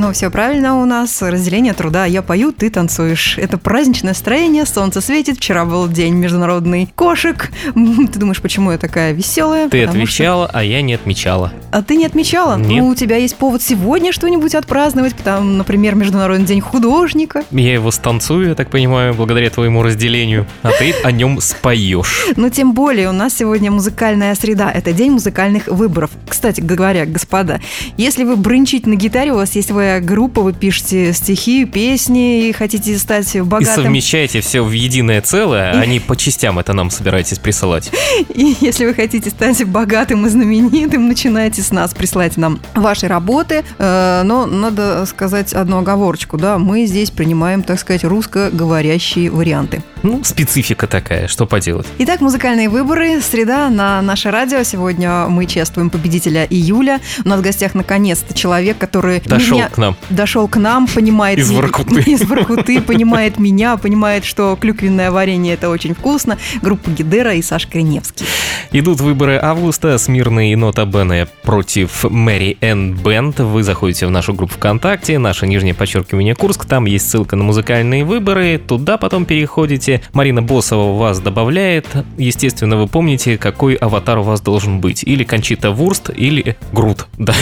Ну, 0.00 0.12
все 0.12 0.30
правильно 0.30 0.80
у 0.80 0.86
нас. 0.86 1.20
Разделение 1.20 1.74
труда. 1.74 2.06
Я 2.06 2.22
пою, 2.22 2.52
ты 2.52 2.70
танцуешь. 2.70 3.36
Это 3.36 3.58
праздничное 3.58 4.12
настроение, 4.12 4.64
солнце 4.64 5.02
светит. 5.02 5.36
Вчера 5.36 5.66
был 5.66 5.88
день 5.88 6.14
международный 6.14 6.88
кошек. 6.96 7.50
Ты 7.74 8.18
думаешь, 8.18 8.40
почему 8.40 8.72
я 8.72 8.78
такая 8.78 9.12
веселая? 9.12 9.68
Ты 9.68 9.82
Потому 9.82 10.02
отвечала, 10.02 10.50
а 10.54 10.64
я 10.64 10.80
не 10.80 10.94
отмечала. 10.94 11.48
что- 11.48 11.56
А 11.72 11.82
ты 11.82 11.96
не 11.96 12.06
отмечала? 12.06 12.56
Нет. 12.56 12.82
Ну, 12.82 12.88
у 12.88 12.94
тебя 12.94 13.16
есть 13.16 13.36
повод 13.36 13.60
сегодня 13.60 14.10
что-нибудь 14.10 14.54
отпраздновать. 14.54 15.14
Там, 15.22 15.58
например, 15.58 15.96
Международный 15.96 16.46
день 16.46 16.62
художника. 16.62 17.44
Я 17.50 17.74
его 17.74 17.90
станцую, 17.90 18.48
я 18.48 18.54
так 18.54 18.70
понимаю, 18.70 19.12
благодаря 19.12 19.50
твоему 19.50 19.82
разделению, 19.82 20.46
а 20.62 20.70
ты 20.70 20.94
о 21.04 21.12
нем 21.12 21.42
споешь. 21.42 22.24
Но 22.36 22.48
тем 22.48 22.72
более 22.72 23.10
у 23.10 23.12
нас 23.12 23.36
сегодня 23.36 23.70
музыкальная 23.70 24.34
среда. 24.34 24.70
Это 24.72 24.94
день 24.94 25.10
музыкальных 25.10 25.66
выборов. 25.66 26.10
Кстати 26.26 26.62
говоря, 26.62 27.04
господа, 27.04 27.60
если 27.98 28.24
вы 28.24 28.36
брынчите 28.36 28.88
на 28.88 28.94
гитаре, 28.94 29.32
у 29.32 29.36
вас 29.36 29.54
есть 29.56 29.70
своя 29.90 30.00
группа, 30.00 30.40
вы 30.42 30.52
пишете 30.52 31.12
стихи, 31.12 31.64
песни 31.64 32.48
и 32.48 32.52
хотите 32.52 32.96
стать 32.96 33.34
И 33.34 33.40
богатым. 33.40 33.82
совмещаете 33.84 34.40
все 34.40 34.62
в 34.62 34.70
единое 34.70 35.20
целое, 35.20 35.72
а 35.72 35.84
не 35.84 35.98
по 35.98 36.16
частям 36.16 36.60
это 36.60 36.72
нам 36.74 36.90
собираетесь 36.90 37.38
присылать. 37.40 37.90
И 38.32 38.56
если 38.60 38.86
вы 38.86 38.94
хотите 38.94 39.30
стать 39.30 39.64
богатым 39.64 40.26
и 40.26 40.28
знаменитым, 40.28 41.08
начинайте 41.08 41.62
с 41.62 41.72
нас, 41.72 41.92
присылайте 41.92 42.40
нам 42.40 42.60
ваши 42.74 43.08
работы. 43.08 43.64
Э, 43.78 44.22
Но 44.24 44.46
надо 44.46 45.06
сказать 45.06 45.52
одну 45.52 45.78
оговорочку, 45.78 46.36
да, 46.38 46.58
мы 46.58 46.86
здесь 46.86 47.10
принимаем, 47.10 47.62
так 47.64 47.80
сказать, 47.80 48.04
русскоговорящие 48.04 49.30
варианты. 49.30 49.82
Ну, 50.02 50.22
специфика 50.24 50.86
такая, 50.86 51.26
что 51.28 51.46
поделать. 51.46 51.86
Итак, 51.98 52.20
музыкальные 52.20 52.68
выборы. 52.70 53.20
Среда 53.20 53.68
на 53.68 54.00
наше 54.00 54.30
радио. 54.30 54.62
Сегодня 54.62 55.26
мы 55.28 55.44
чествуем 55.46 55.90
победителя 55.90 56.46
июля. 56.48 57.00
У 57.24 57.28
нас 57.28 57.40
в 57.40 57.42
гостях 57.42 57.74
наконец-то 57.74 58.32
человек, 58.32 58.78
который 58.78 59.20
Дошел 59.26 59.58
меня- 59.58 59.69
к 59.70 59.78
нам. 59.78 59.96
дошел 60.10 60.48
к 60.48 60.56
нам, 60.56 60.86
понимает 60.86 61.38
Из 61.38 61.50
Воркуты. 61.50 62.00
из 62.06 62.22
Воркуты, 62.22 62.80
понимает 62.86 63.38
меня, 63.38 63.76
понимает, 63.76 64.24
что 64.24 64.56
клюквенное 64.60 65.10
варенье 65.10 65.54
это 65.54 65.70
очень 65.70 65.94
вкусно. 65.94 66.38
Группа 66.62 66.90
Гидера 66.90 67.34
и 67.34 67.42
Сашка 67.42 67.70
Криневский. 67.70 68.26
Идут 68.72 69.00
выборы 69.00 69.38
августа, 69.42 69.96
Смирный 69.98 70.52
и 70.52 70.56
Нота 70.56 70.84
Бене 70.84 71.26
против 71.42 72.04
Мэри 72.04 72.56
Энн 72.60 72.94
Бенд. 72.94 73.40
Вы 73.40 73.62
заходите 73.62 74.06
в 74.06 74.10
нашу 74.10 74.34
группу 74.34 74.54
ВКонтакте, 74.54 75.18
наше 75.18 75.46
нижнее 75.46 75.74
подчеркивание 75.74 76.34
Курск, 76.34 76.66
там 76.66 76.84
есть 76.86 77.10
ссылка 77.10 77.36
на 77.36 77.44
музыкальные 77.44 78.04
выборы, 78.04 78.58
туда 78.58 78.96
потом 78.96 79.24
переходите. 79.24 80.02
Марина 80.12 80.42
Босова 80.42 80.96
вас 80.98 81.20
добавляет. 81.20 81.86
Естественно, 82.18 82.76
вы 82.76 82.86
помните, 82.86 83.38
какой 83.38 83.74
аватар 83.74 84.18
у 84.18 84.22
вас 84.22 84.40
должен 84.40 84.80
быть. 84.80 85.02
Или 85.04 85.24
Кончита 85.24 85.70
Вурст, 85.70 86.10
или 86.14 86.56
Грут. 86.72 87.06
Да. 87.20 87.34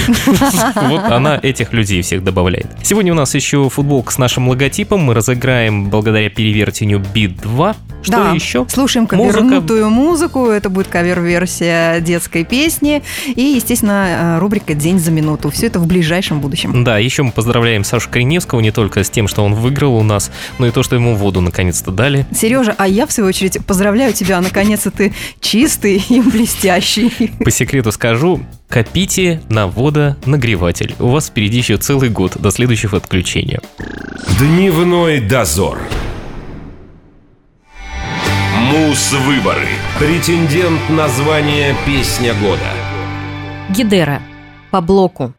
Вот 0.89 1.05
она 1.05 1.39
этих 1.41 1.73
людей 1.73 2.03
всех 2.03 2.18
добавляет. 2.21 2.67
Сегодня 2.83 3.13
у 3.13 3.17
нас 3.17 3.35
еще 3.35 3.69
футболка 3.69 4.13
с 4.13 4.19
нашим 4.19 4.49
логотипом. 4.49 5.01
Мы 5.01 5.15
разыграем 5.15 5.91
благодаря 5.91 6.31
перевертению 6.31 7.01
Beat 7.01 7.41
2. 7.43 7.77
Что 8.03 8.13
да, 8.13 8.31
еще? 8.33 8.67
слушаем 8.69 9.07
кавернутую 9.07 9.91
музыку. 9.91 10.47
Это 10.47 10.71
будет 10.71 10.87
кавер-версия 10.87 12.01
детской 12.01 12.45
песни. 12.45 13.03
И, 13.27 13.43
естественно, 13.43 14.37
э, 14.37 14.39
рубрика 14.39 14.75
«День 14.75 14.99
за 14.99 15.11
минуту». 15.11 15.51
Все 15.51 15.67
это 15.67 15.81
в 15.81 15.87
ближайшем 15.87 16.41
будущем. 16.41 16.85
Да, 16.85 16.99
еще 16.99 17.23
мы 17.23 17.33
поздравляем 17.33 17.85
Сашу 17.85 18.09
Кореневского 18.09 18.61
не 18.61 18.71
только 18.71 19.03
с 19.03 19.11
тем, 19.11 19.27
что 19.27 19.45
он 19.45 19.55
выиграл 19.55 19.97
у 19.97 20.03
нас, 20.03 20.31
но 20.59 20.67
и 20.67 20.71
то, 20.71 20.83
что 20.83 20.95
ему 20.95 21.17
воду 21.17 21.41
наконец-то 21.41 21.91
дали. 21.91 22.27
Сережа, 22.35 22.75
а 22.79 22.87
я, 22.87 23.07
в 23.07 23.13
свою 23.13 23.29
очередь, 23.29 23.59
поздравляю 23.67 24.13
тебя. 24.13 24.41
Наконец-то 24.41 24.91
ты 24.91 25.13
чистый 25.41 26.03
и 26.09 26.21
блестящий. 26.21 27.33
По 27.45 27.51
секрету 27.51 27.91
скажу, 27.93 28.41
копите 28.69 29.41
на 29.49 29.67
водонагреватель. 29.67 30.95
У 30.99 31.09
вас 31.09 31.29
впереди 31.29 31.59
еще 31.59 31.77
целый 31.77 32.11
год 32.11 32.37
до 32.39 32.51
следующего 32.51 32.99
отключения. 32.99 33.61
Дневной 34.39 35.21
дозор. 35.21 35.79
Мус-выборы. 38.71 39.67
Претендент 39.99 40.81
на 40.91 41.09
звание 41.09 41.75
«Песня 41.87 42.35
года». 42.35 42.71
Гидера. 43.71 44.21
По 44.71 44.81
блоку. 44.81 45.35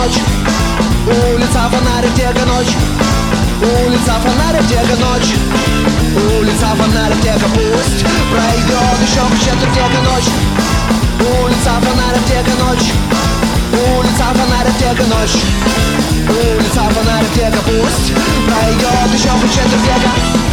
Ночь. 0.00 0.18
Улица 1.06 1.68
фонарик, 1.70 2.14
тека 2.14 2.44
ночь. 2.46 2.74
Улица 3.60 4.14
фонарик, 4.22 4.66
тека 4.68 4.96
ночь. 4.96 5.34
Улица 6.38 6.68
фонарик, 6.78 7.20
тека 7.22 7.46
пусть 7.54 8.00
Пройдет 8.32 8.96
еще 9.04 9.20
хоть 9.20 9.40
четверть 9.40 9.74
тека 9.74 10.00
ночь. 10.08 10.30
Улица 11.20 11.72
фонарик, 11.84 12.24
тека 12.26 12.54
ночь. 12.64 12.92
Улица 13.72 14.26
фонарик, 14.36 14.76
тека 14.78 15.04
ночь. 15.14 15.36
Улица 16.28 16.82
фонарик, 16.94 17.32
тека 17.34 17.60
пусть 17.66 18.12
Пройдет 18.46 19.14
еще 19.14 19.30
хоть 19.30 19.52
четверть 19.52 19.82
века 19.82 20.49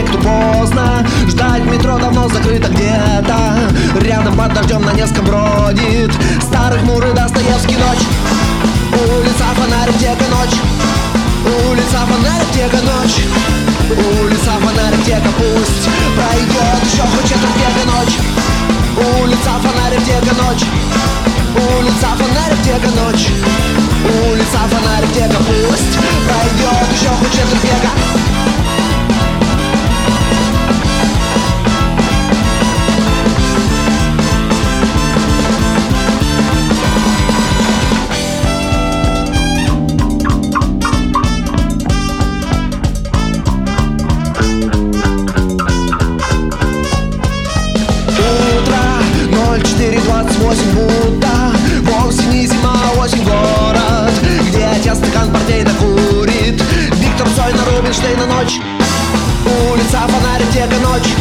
проспекту 0.00 0.18
поздно. 0.18 1.06
Ждать 1.28 1.64
метро 1.64 1.98
давно 1.98 2.28
закрыто 2.28 2.68
где-то. 2.68 4.00
Рядом 4.00 4.36
под 4.36 4.54
дождем 4.54 4.82
на 4.82 4.92
Невском 4.92 5.24
бродит. 5.24 6.12
Старый 6.42 6.80
хмурый 6.80 7.12
Достоевский 7.12 7.76
ночь. 7.76 8.04
Улица 8.92 9.44
фонарик, 9.56 9.98
тека 9.98 10.24
ночь? 10.30 10.56
Улица 11.44 11.98
фонарик, 12.06 12.50
тека 12.52 12.78
ночь? 12.82 13.24
Улица 13.90 14.52
фонарик, 14.60 15.04
тека 15.04 15.28
пусть 15.38 15.88
Пройдет 16.16 16.84
еще 16.84 17.02
хоть 17.02 17.28
четверть 17.28 17.56
века 17.56 17.86
ночь? 17.86 18.18
Улица 18.96 19.50
фонарик, 19.62 20.04
тека 20.04 20.34
ночь? 20.42 20.64
Улица 21.54 22.08
фонарик, 22.18 22.62
тека 22.64 22.90
ночь? 23.00 23.28
Улица 24.28 24.60
фонарик, 24.70 25.12
тека 25.12 25.38
пусть 25.38 25.98
Пройдет 26.26 26.88
еще 26.92 27.10
хоть 27.10 27.32
четверть 27.32 27.64
века 27.64 28.29
ночь. 58.40 58.60
Улица 59.70 60.00
фонарик, 60.08 60.50
тека 60.52 60.76
ночь. 60.82 61.14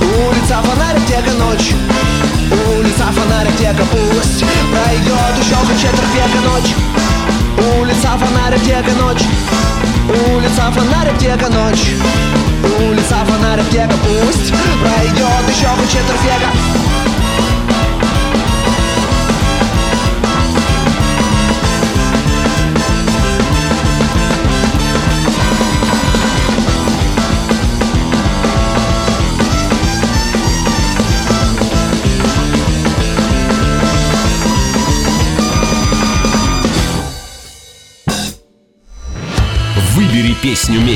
Улица 0.00 0.62
фонарик, 0.62 1.06
тека 1.06 1.30
ночь. 1.38 1.72
Улица 2.76 3.06
фонарик, 3.16 3.56
тека 3.56 3.84
пусть. 3.90 4.44
Пройдет 4.72 5.34
еще 5.40 5.54
хоть 5.54 5.80
четверть 5.80 6.14
века 6.14 6.40
ночь. 6.48 6.74
Улица 7.78 8.10
фонарик, 8.18 8.62
тека 8.62 8.92
ночь. 9.00 9.24
Улица 10.32 10.70
фонарик, 10.72 11.18
тека 11.18 11.48
ночь. 11.48 11.92
Улица 12.78 13.24
фонарик, 13.26 13.68
тека 13.70 13.94
пусть. 14.04 14.52
Пройдет 14.82 15.44
еще 15.48 15.68
хоть 15.68 15.90
четверть 15.90 16.24
века 16.24 16.93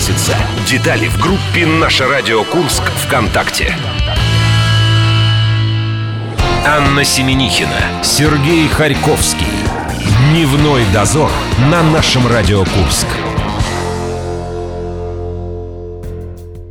месяца. 0.08 0.36
Детали 0.66 1.08
в 1.08 1.20
группе 1.20 1.66
«Наше 1.66 2.06
радио 2.06 2.44
Курск» 2.44 2.82
ВКонтакте. 3.06 3.74
Анна 6.66 7.04
Семенихина, 7.04 8.02
Сергей 8.02 8.68
Харьковский. 8.68 9.46
Дневной 10.30 10.84
дозор 10.92 11.30
на 11.70 11.82
нашем 11.82 12.26
Радио 12.26 12.64
Курск. 12.64 13.06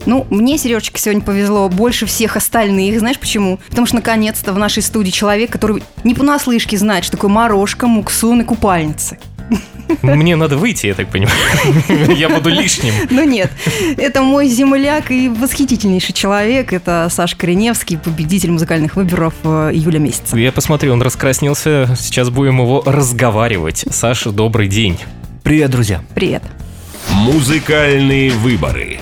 Ну, 0.06 0.26
мне, 0.30 0.58
Сережечка, 0.58 0.98
сегодня 1.00 1.22
повезло 1.22 1.68
больше 1.68 2.06
всех 2.06 2.38
остальных. 2.38 3.00
Знаешь 3.00 3.20
почему? 3.20 3.60
Потому 3.70 3.86
что, 3.88 3.98
наконец-то, 3.98 4.54
в 4.54 4.58
нашей 4.58 4.82
студии 4.82 5.12
человек, 5.12 5.52
который 5.52 5.84
не 6.04 6.14
понаслышке 6.14 6.78
знает, 6.78 7.04
что 7.04 7.18
такое 7.18 7.30
морожка, 7.30 7.88
муксун 7.88 8.42
и 8.42 8.44
купальницы. 8.44 9.18
Мне 10.02 10.36
надо 10.36 10.58
выйти, 10.58 10.88
я 10.88 10.94
так 10.94 11.10
понимаю. 11.10 11.38
Я 12.16 12.30
буду 12.30 12.50
лишним. 12.50 12.94
Ну 13.10 13.24
нет, 13.24 13.52
это 13.98 14.22
мой 14.22 14.48
земляк 14.48 15.12
и 15.12 15.30
восхитительнейший 15.30 16.14
человек. 16.14 16.74
Это 16.74 17.08
Саша 17.10 17.38
Кореневский, 17.38 17.98
победитель 17.98 18.52
музыкальных 18.52 18.96
выборов 18.96 19.34
э, 19.44 19.72
июля 19.74 20.00
месяца. 20.00 20.38
Я 20.38 20.52
посмотрю, 20.52 20.94
он 20.94 21.02
раскраснелся. 21.02 21.96
Сейчас 21.98 22.30
будем 22.30 22.60
его 22.60 22.84
разговаривать. 22.86 23.86
Саша, 23.90 24.32
добрый 24.32 24.68
день. 24.68 24.98
Привет, 25.44 25.72
друзья. 25.72 26.02
Привет. 26.14 26.44
Музыкальные 27.10 28.32
выборы. 28.32 29.00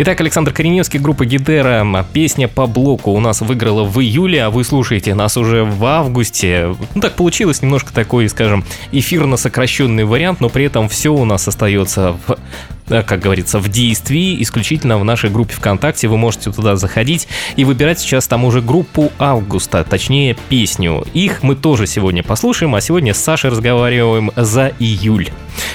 Итак, 0.00 0.20
Александр 0.20 0.52
Кореневский, 0.52 1.00
группа 1.00 1.26
Гидера. 1.26 1.84
Песня 2.12 2.46
по 2.46 2.68
блоку 2.68 3.10
у 3.10 3.18
нас 3.18 3.40
выиграла 3.40 3.82
в 3.82 4.00
июле, 4.00 4.44
а 4.44 4.50
вы 4.50 4.62
слушаете 4.62 5.12
нас 5.12 5.36
уже 5.36 5.64
в 5.64 5.84
августе. 5.84 6.76
Ну, 6.94 7.00
так 7.00 7.16
получилось 7.16 7.62
немножко 7.62 7.92
такой, 7.92 8.28
скажем, 8.28 8.64
эфирно-сокращенный 8.92 10.04
вариант, 10.04 10.40
но 10.40 10.50
при 10.50 10.66
этом 10.66 10.88
все 10.88 11.12
у 11.12 11.24
нас 11.24 11.48
остается 11.48 12.16
в 12.28 12.38
э, 12.90 13.02
как 13.02 13.18
говорится, 13.18 13.58
в 13.58 13.68
действии, 13.68 14.40
исключительно 14.40 14.98
в 14.98 15.04
нашей 15.04 15.30
группе 15.30 15.54
ВКонтакте. 15.54 16.06
Вы 16.06 16.16
можете 16.16 16.52
туда 16.52 16.76
заходить 16.76 17.26
и 17.56 17.64
выбирать 17.64 17.98
сейчас 17.98 18.28
там 18.28 18.44
уже 18.44 18.60
группу 18.60 19.10
Августа, 19.18 19.82
точнее 19.82 20.36
песню. 20.48 21.04
Их 21.12 21.42
мы 21.42 21.56
тоже 21.56 21.88
сегодня 21.88 22.22
послушаем, 22.22 22.76
а 22.76 22.80
сегодня 22.80 23.14
с 23.14 23.18
Сашей 23.18 23.50
разговариваем 23.50 24.30
за 24.36 24.70
июль. 24.78 25.30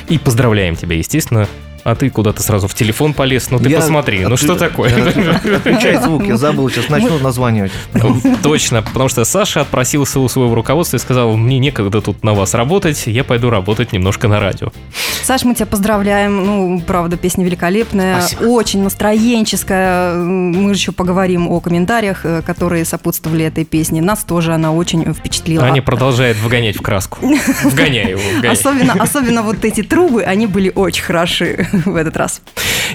И 0.08 0.18
поздравляем 0.18 0.78
тебя, 0.78 0.96
естественно, 0.96 1.50
а 1.84 1.96
ты 1.96 2.10
куда-то 2.10 2.42
сразу 2.42 2.68
в 2.68 2.74
телефон 2.74 3.14
полез. 3.14 3.50
Ну 3.52 3.60
ты 3.60 3.70
Я- 3.70 3.80
посмотри, 3.80 4.24
а 4.24 4.30
ну 4.30 4.36
ты- 4.36 4.44
что 4.46 4.56
такое? 4.56 4.90
Включай 5.60 5.98
звук, 6.02 6.26
я 6.26 6.38
забыл, 6.38 6.70
сейчас 6.70 6.90
начну 6.90 7.20
названивать. 7.20 7.72
Точно, 8.42 8.82
потому 8.82 9.10
что 9.10 9.26
Саша 9.26 9.62
отпросился 9.62 10.20
у 10.20 10.28
своего 10.28 10.56
руководства 10.56 10.98
и 10.98 11.00
сказал, 11.00 11.36
мне 11.36 11.60
некогда 11.60 12.02
тут 12.02 12.24
на 12.24 12.34
вас 12.34 12.54
работать, 12.54 13.04
я 13.08 13.24
пойду 13.24 13.50
работать 13.50 13.92
немножко 13.92 14.28
на 14.28 14.40
радио. 14.40 14.72
Саш, 15.24 15.44
мы 15.44 15.56
тебя 15.56 15.66
поздравляем. 15.66 16.46
Ну, 16.46 16.82
правда, 16.86 17.16
песня 17.18 17.46
великолепная, 17.46 18.22
Спасибо. 18.22 18.44
очень 18.50 18.84
настроенческая. 18.84 20.16
Мы 20.16 20.74
же 20.74 20.80
еще 20.80 20.92
поговорим 20.92 21.48
о 21.48 21.60
комментариях, 21.60 22.26
э, 22.26 22.42
которые 22.46 22.86
сопутствовали 22.86 23.46
этой 23.46 23.64
песне. 23.66 24.02
Нас 24.02 24.24
тоже 24.24 24.54
она 24.54 24.74
очень 24.74 25.14
впечатлила. 25.14 25.64
Аня 25.66 25.82
продолжает 25.82 26.38
вгонять 26.38 26.76
в 26.78 26.82
краску. 26.82 27.20
Вгоняй 27.64 28.12
его, 28.12 28.22
вгоняй. 28.38 28.54
Особенно, 28.54 28.94
особенно 28.94 29.42
вот 29.44 29.64
эти 29.64 29.82
трубы, 29.82 30.24
они 30.24 30.48
были 30.48 30.72
очень 30.74 31.04
хороши 31.04 31.68
в 31.86 31.96
этот 31.96 32.16
раз. 32.18 32.42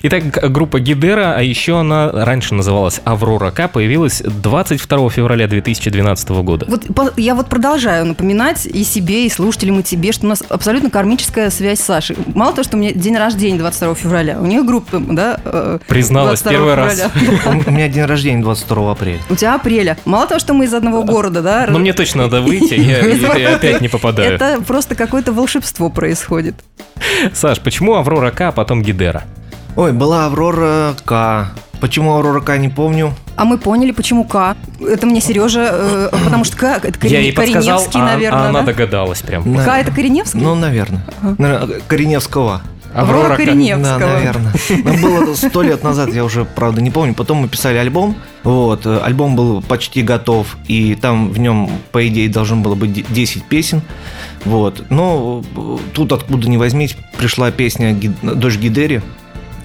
Итак, 0.02 0.22
группа 0.52 0.78
Гидера, 0.80 1.34
а 1.36 1.42
еще 1.42 1.80
она 1.80 2.10
раньше 2.12 2.54
называлась 2.54 3.00
Аврора 3.04 3.50
К, 3.50 3.68
появилась 3.68 4.22
22 4.24 5.10
февраля 5.10 5.48
2012 5.48 6.28
года. 6.42 6.66
Вот 6.68 6.86
по- 6.94 7.12
я 7.16 7.34
вот 7.34 7.48
продолжаю 7.48 8.06
напоминать 8.06 8.66
и 8.66 8.84
себе, 8.84 9.26
и 9.26 9.30
слушателям, 9.30 9.80
и 9.80 9.82
тебе, 9.82 10.12
что 10.12 10.26
у 10.26 10.28
нас 10.28 10.42
абсолютно 10.48 10.90
кармическая 10.90 11.50
связь 11.50 11.80
с 11.80 11.84
Сашей. 11.84 12.16
Мало 12.34 12.52
того, 12.52 12.64
что 12.64 12.76
у 12.76 12.80
меня 12.80 12.92
день 12.92 13.16
рождения 13.16 13.58
22 13.58 13.94
февраля, 13.94 14.38
у 14.40 14.46
нее 14.46 14.62
группа, 14.62 14.98
да? 15.00 15.40
э, 15.44 15.78
Призналась 15.88 16.42
22 16.42 16.52
первый 16.52 16.74
раз. 16.74 17.00
февраля. 17.12 17.62
У 17.66 17.70
меня 17.70 17.88
день 17.88 18.04
рождения 18.04 18.42
22 18.42 18.92
апреля. 18.92 19.18
У 19.30 19.34
тебя 19.34 19.54
апреля. 19.54 19.96
Мало 20.04 20.26
того, 20.26 20.38
что 20.38 20.54
мы 20.54 20.66
из 20.66 20.74
одного 20.74 21.02
города, 21.02 21.42
да? 21.42 21.66
Но 21.68 21.78
мне 21.78 21.92
точно 21.92 22.24
надо 22.24 22.40
выйти, 22.40 22.74
я, 22.74 22.98
я 23.36 23.56
опять 23.56 23.80
не 23.80 23.88
попадаю. 23.88 24.32
Это 24.32 24.60
просто 24.62 24.94
какое-то 24.94 25.32
волшебство 25.32 25.90
происходит. 25.90 26.54
Саш, 27.32 27.60
почему 27.60 27.94
Аврора 27.94 28.30
К, 28.30 28.48
а 28.48 28.52
потом 28.68 28.82
Гидера? 28.82 29.22
Ой, 29.76 29.92
была 29.92 30.26
Аврора 30.26 30.94
К. 31.06 31.48
Почему 31.80 32.14
Аврора 32.16 32.40
К, 32.40 32.58
не 32.58 32.68
помню. 32.68 33.14
А 33.36 33.46
мы 33.46 33.56
поняли, 33.56 33.92
почему 33.92 34.24
К. 34.24 34.56
Это 34.80 35.06
мне 35.06 35.22
Сережа, 35.22 35.68
э, 35.72 36.08
потому 36.24 36.44
что 36.44 36.54
К 36.58 36.64
это 36.84 37.06
Я 37.06 37.20
ей 37.20 37.32
Корен- 37.32 37.36
подсказал, 37.54 37.78
Кореневский, 37.78 38.00
а, 38.00 38.04
наверное, 38.04 38.42
а 38.42 38.48
она 38.50 38.60
да? 38.60 38.66
догадалась 38.66 39.22
прям. 39.22 39.50
На- 39.54 39.64
К 39.64 39.68
это 39.78 39.90
Кореневский? 39.90 40.40
Ну, 40.40 40.54
наверное. 40.54 41.00
Наверное, 41.38 41.80
Кореневского. 41.88 42.60
Аврора 42.94 43.34
К. 43.34 43.36
Кореневского. 43.38 43.98
Да, 43.98 44.06
наверное. 44.06 44.52
Ну, 44.68 44.98
было 45.00 45.34
сто 45.34 45.62
лет 45.62 45.82
назад, 45.82 46.12
я 46.12 46.24
уже, 46.24 46.44
правда, 46.44 46.82
не 46.82 46.90
помню. 46.90 47.14
Потом 47.14 47.38
мы 47.38 47.48
писали 47.48 47.78
альбом. 47.78 48.16
Вот, 48.44 48.84
э, 48.84 48.98
альбом 49.02 49.34
был 49.34 49.62
почти 49.62 50.02
готов, 50.02 50.58
и 50.66 50.94
там 50.94 51.30
в 51.30 51.38
нем, 51.38 51.70
по 51.92 52.06
идее, 52.06 52.28
должно 52.28 52.56
было 52.56 52.74
быть 52.74 52.92
де- 52.92 53.04
10 53.08 53.44
песен. 53.44 53.80
Вот. 54.44 54.84
Но 54.90 55.42
э, 55.56 55.76
тут, 55.92 56.12
откуда 56.12 56.48
ни 56.48 56.56
возьмись, 56.56 56.96
пришла 57.18 57.50
песня 57.50 57.94
«Дочь 58.22 58.56
Гидери». 58.56 59.02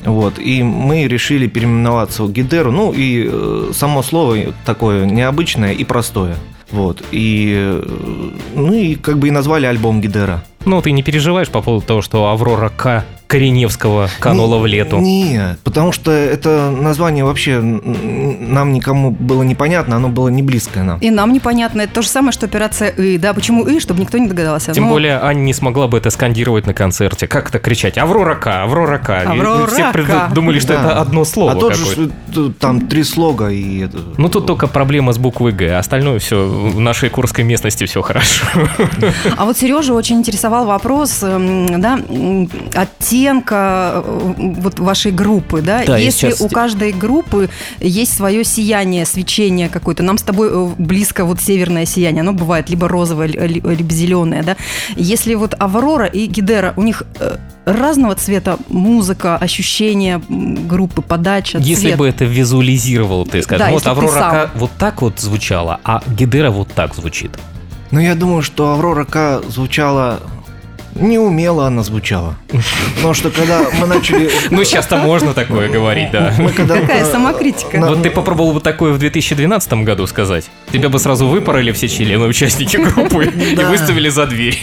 Вот, 0.05 0.37
и 0.37 0.63
мы 0.63 1.07
решили 1.07 1.47
переименоваться 1.47 2.23
в 2.23 2.31
Гидеру. 2.31 2.71
Ну, 2.71 2.91
и 2.91 3.29
э, 3.31 3.71
само 3.73 4.03
слово 4.03 4.53
такое 4.65 5.05
необычное 5.05 5.71
и 5.71 5.83
простое. 5.85 6.35
Вот, 6.71 7.01
и, 7.11 7.53
э, 7.55 8.29
ну, 8.55 8.73
и 8.73 8.95
как 8.95 9.17
бы 9.17 9.29
и 9.29 9.31
назвали 9.31 9.65
альбом 9.65 10.01
Гидера. 10.01 10.43
Ну, 10.65 10.81
ты 10.81 10.91
не 10.91 11.03
переживаешь 11.03 11.49
по 11.49 11.61
поводу 11.61 11.85
того, 11.85 12.01
что 12.01 12.27
Аврора 12.29 12.69
К. 12.69 13.03
Кореневского 13.25 14.09
канула 14.19 14.59
в 14.59 14.67
лету? 14.67 14.99
Нет, 14.99 15.57
потому 15.63 15.91
что 15.91 16.11
это 16.11 16.69
название 16.69 17.23
вообще 17.25 17.59
нам 17.61 18.73
никому 18.73 19.09
было 19.09 19.41
непонятно, 19.41 19.95
оно 19.95 20.09
было 20.09 20.27
не 20.29 20.43
близкое 20.43 20.83
нам. 20.83 20.99
И 20.99 21.09
нам 21.09 21.33
непонятно. 21.33 21.81
Это 21.81 21.93
то 21.95 22.01
же 22.03 22.09
самое, 22.09 22.31
что 22.31 22.45
операция 22.45 22.89
И. 22.89 23.17
Да, 23.17 23.33
почему 23.33 23.65
И, 23.65 23.79
чтобы 23.79 24.01
никто 24.01 24.19
не 24.19 24.27
догадался. 24.27 24.73
Тем 24.73 24.83
Но- 24.83 24.91
более 24.91 25.19
Аня 25.19 25.39
не 25.39 25.53
смогла 25.55 25.87
бы 25.87 25.97
это 25.97 26.11
скандировать 26.11 26.67
на 26.67 26.75
концерте. 26.75 27.27
Как 27.27 27.49
это 27.49 27.57
кричать? 27.57 27.97
Аврора 27.97 28.35
К, 28.35 28.65
Аврора 28.65 28.99
К. 28.99 29.23
Аврора 29.23 29.65
все 29.65 29.91
К. 29.91 30.31
думали, 30.31 30.59
что 30.59 30.73
Да. 30.73 30.81
это 30.81 31.01
одно 31.01 31.25
слово 31.25 31.53
а 31.53 31.55
тут 31.55 31.75
же 31.75 31.85
что, 31.85 32.51
там 32.59 32.87
три 32.87 33.03
слога 33.03 33.49
и. 33.49 33.87
Ну, 34.17 34.29
тут 34.29 34.45
только 34.45 34.67
проблема 34.67 35.11
с 35.11 35.17
буквой 35.17 35.53
Г. 35.53 35.75
Остальное 35.75 36.19
все 36.19 36.45
в 36.47 36.79
нашей 36.79 37.09
курской 37.09 37.43
местности 37.43 37.85
все 37.85 38.03
хорошо. 38.03 38.45
А 39.37 39.45
вот 39.45 39.57
Сережа 39.57 39.95
очень 39.95 40.17
интересовал 40.17 40.52
вопрос, 40.61 41.19
эм, 41.23 41.81
да, 41.81 41.97
оттенка 42.75 44.03
э, 44.05 44.33
вот 44.59 44.79
вашей 44.79 45.11
группы, 45.11 45.61
да? 45.61 45.83
Да, 45.85 45.97
Если 45.97 46.29
сейчас- 46.29 46.41
у 46.41 46.49
каждой 46.49 46.91
группы 46.91 47.49
есть 47.79 48.15
свое 48.15 48.43
сияние, 48.43 49.05
свечение 49.05 49.69
какое-то, 49.69 50.03
нам 50.03 50.17
с 50.17 50.23
тобой 50.23 50.49
э, 50.51 50.69
близко 50.77 51.25
вот 51.25 51.41
северное 51.41 51.85
сияние, 51.85 52.21
оно 52.21 52.33
бывает 52.33 52.69
либо 52.69 52.87
розовое, 52.87 53.27
ли- 53.27 53.61
либо 53.63 53.91
зеленое, 53.93 54.43
да? 54.43 54.55
Если 54.95 55.35
вот 55.35 55.55
Аврора 55.59 56.05
и 56.05 56.27
Гидера, 56.27 56.73
у 56.77 56.83
них 56.83 57.03
э, 57.19 57.37
разного 57.65 58.15
цвета 58.15 58.57
музыка, 58.69 59.37
ощущения 59.37 60.21
группы, 60.29 61.01
подача, 61.01 61.57
Если 61.59 61.87
цвет. 61.87 61.97
бы 61.97 62.07
это 62.07 62.25
визуализировал, 62.25 63.25
ты 63.25 63.41
скажешь, 63.41 63.65
Да, 63.67 63.71
вот 63.71 63.87
Аврора 63.87 64.51
вот 64.55 64.71
так 64.77 65.01
вот 65.01 65.19
звучала, 65.19 65.79
а 65.83 66.01
Гидера 66.07 66.51
вот 66.51 66.67
так 66.73 66.93
звучит. 66.95 67.31
Ну, 67.91 67.99
я 67.99 68.15
думаю, 68.15 68.41
что 68.41 68.73
Аврора 68.73 69.05
К 69.05 69.41
звучала 69.47 70.19
неумело 70.95 71.67
она 71.67 71.83
звучала. 71.83 72.35
Потому 72.95 73.13
что 73.13 73.29
когда 73.29 73.61
мы 73.79 73.87
начали... 73.87 74.29
Ну, 74.49 74.63
сейчас-то 74.63 74.97
можно 74.97 75.33
такое 75.33 75.69
говорить, 75.69 76.11
да. 76.11 76.33
Какая 76.55 77.05
самокритика. 77.05 77.79
Вот 77.79 78.03
ты 78.03 78.09
попробовал 78.09 78.53
бы 78.53 78.61
такое 78.61 78.93
в 78.93 78.99
2012 78.99 79.73
году 79.85 80.07
сказать. 80.07 80.49
Тебя 80.71 80.89
бы 80.89 80.99
сразу 80.99 81.27
выпороли 81.27 81.71
все 81.71 81.87
члены, 81.87 82.25
участники 82.25 82.77
группы 82.77 83.25
и 83.25 83.55
выставили 83.55 84.09
за 84.09 84.25
дверь. 84.25 84.57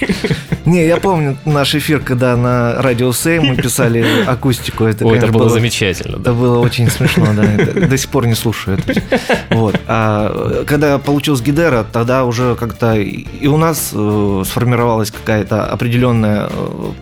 Не, 0.64 0.87
я 0.87 0.99
помню 0.99 1.38
наш 1.44 1.75
эфир, 1.75 2.00
когда 2.00 2.37
на 2.37 2.80
радио 2.82 3.12
Сей 3.12 3.40
мы 3.40 3.56
писали 3.56 4.25
акустику. 4.26 4.84
Это, 4.84 5.04
Ой, 5.06 5.12
это 5.12 5.26
конечно, 5.26 5.38
было 5.38 5.49
замечательно. 5.49 6.16
Это 6.16 6.25
да. 6.25 6.32
было 6.32 6.58
очень 6.60 6.90
смешно, 6.90 7.26
да. 7.34 7.44
Это 7.44 7.87
До 7.88 7.96
сих 7.96 8.08
пор 8.10 8.26
не 8.26 8.34
слушаю 8.34 8.78
это. 8.78 9.02
Вот. 9.50 9.80
А 9.87 10.64
когда 10.66 10.99
получилась 10.99 11.40
Гидера, 11.40 11.84
тогда 11.90 12.25
уже 12.25 12.54
как-то 12.54 12.94
и 12.94 13.26
и 13.40 13.46
у 13.46 13.56
нас 13.56 13.90
э, 13.92 14.42
сформировалась 14.46 15.10
какая-то 15.10 15.64
определенная 15.64 16.20
э, 16.27 16.49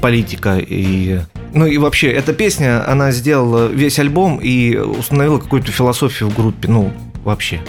политика. 0.00 0.58
И, 0.58 1.20
ну 1.54 1.66
и 1.66 1.78
вообще, 1.78 2.08
эта 2.10 2.32
песня, 2.32 2.88
она 2.90 3.10
сделала 3.12 3.66
весь 3.68 3.98
альбом 3.98 4.38
и 4.42 4.76
установила 4.76 5.38
какую-то 5.38 5.72
философию 5.72 6.30
в 6.30 6.36
группе. 6.36 6.68
Ну, 6.68 6.92
вообще. 7.24 7.60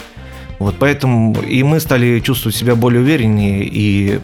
Вот, 0.58 0.76
поэтому 0.78 1.34
и 1.40 1.62
мы 1.62 1.80
стали 1.80 2.20
чувствовать 2.20 2.54
себя 2.54 2.74
более 2.74 3.00
увереннее 3.00 3.64
и 3.64 4.20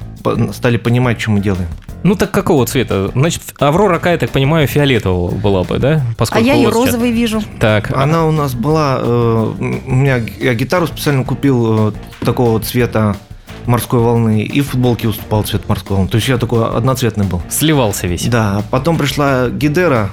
стали 0.52 0.76
понимать, 0.76 1.18
что 1.21 1.30
мы 1.30 1.40
делаем. 1.40 1.68
Ну 2.02 2.14
так 2.14 2.30
какого 2.30 2.66
цвета? 2.66 3.11
Значит, 3.14 3.42
Аврора 3.59 3.99
К, 3.99 4.11
я 4.11 4.18
так 4.18 4.30
понимаю, 4.30 4.68
фиолетового 4.68 5.35
была 5.35 5.64
бы, 5.64 5.78
да? 5.78 6.02
А 6.11 6.14
Поскольку 6.18 6.47
я 6.47 6.54
ее 6.54 6.66
вот 6.68 6.75
сейчас- 6.75 6.87
розовый 6.92 7.11
вижу. 7.11 7.42
Так, 7.59 7.90
а- 7.90 8.02
Она 8.02 8.26
у 8.26 8.33
нас 8.33 8.54
была, 8.54 8.99
э, 9.00 9.52
у 9.87 9.90
меня 9.95 10.21
я 10.38 10.54
гитару 10.54 10.87
специально 10.87 11.25
купил 11.25 11.88
э, 11.88 11.92
такого 12.25 12.61
цвета 12.61 13.16
морской 13.66 14.00
волны 14.00 14.42
и 14.42 14.61
в 14.61 14.70
футболке 14.70 15.08
уступал 15.08 15.42
цвет 15.42 15.68
морской 15.68 15.96
волны. 15.96 16.08
То 16.11 16.16
есть 16.16 16.28
я 16.28 16.38
такой 16.38 16.66
одноцветный 16.66 17.26
был. 17.26 17.42
сливался 17.49 18.06
весь. 18.06 18.26
Да, 18.26 18.62
потом 18.70 18.96
пришла 18.99 19.49
Гидера, 19.49 20.11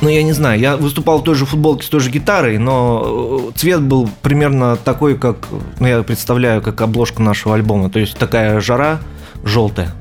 Ну, 0.00 0.08
я 0.08 0.22
не 0.22 0.32
знаю, 0.32 0.58
я 0.58 0.76
выступал 0.76 1.18
в 1.18 1.24
той 1.24 1.34
же 1.34 1.44
футболке 1.44 1.84
с 1.84 1.88
той 1.90 2.00
же 2.00 2.10
гитарой, 2.10 2.56
но 2.56 3.50
э, 3.52 3.58
цвет 3.58 3.82
был 3.82 4.08
примерно 4.22 4.76
такой, 4.76 5.18
как, 5.18 5.36
ну, 5.78 5.86
я 5.86 6.02
представляю, 6.02 6.62
как 6.62 6.80
обложка 6.80 7.22
нашего 7.22 7.54
альбома. 7.54 7.90
То 7.90 7.98
есть 7.98 8.16
такая 8.16 8.60
жара 8.60 9.00
желтая, 9.44 9.92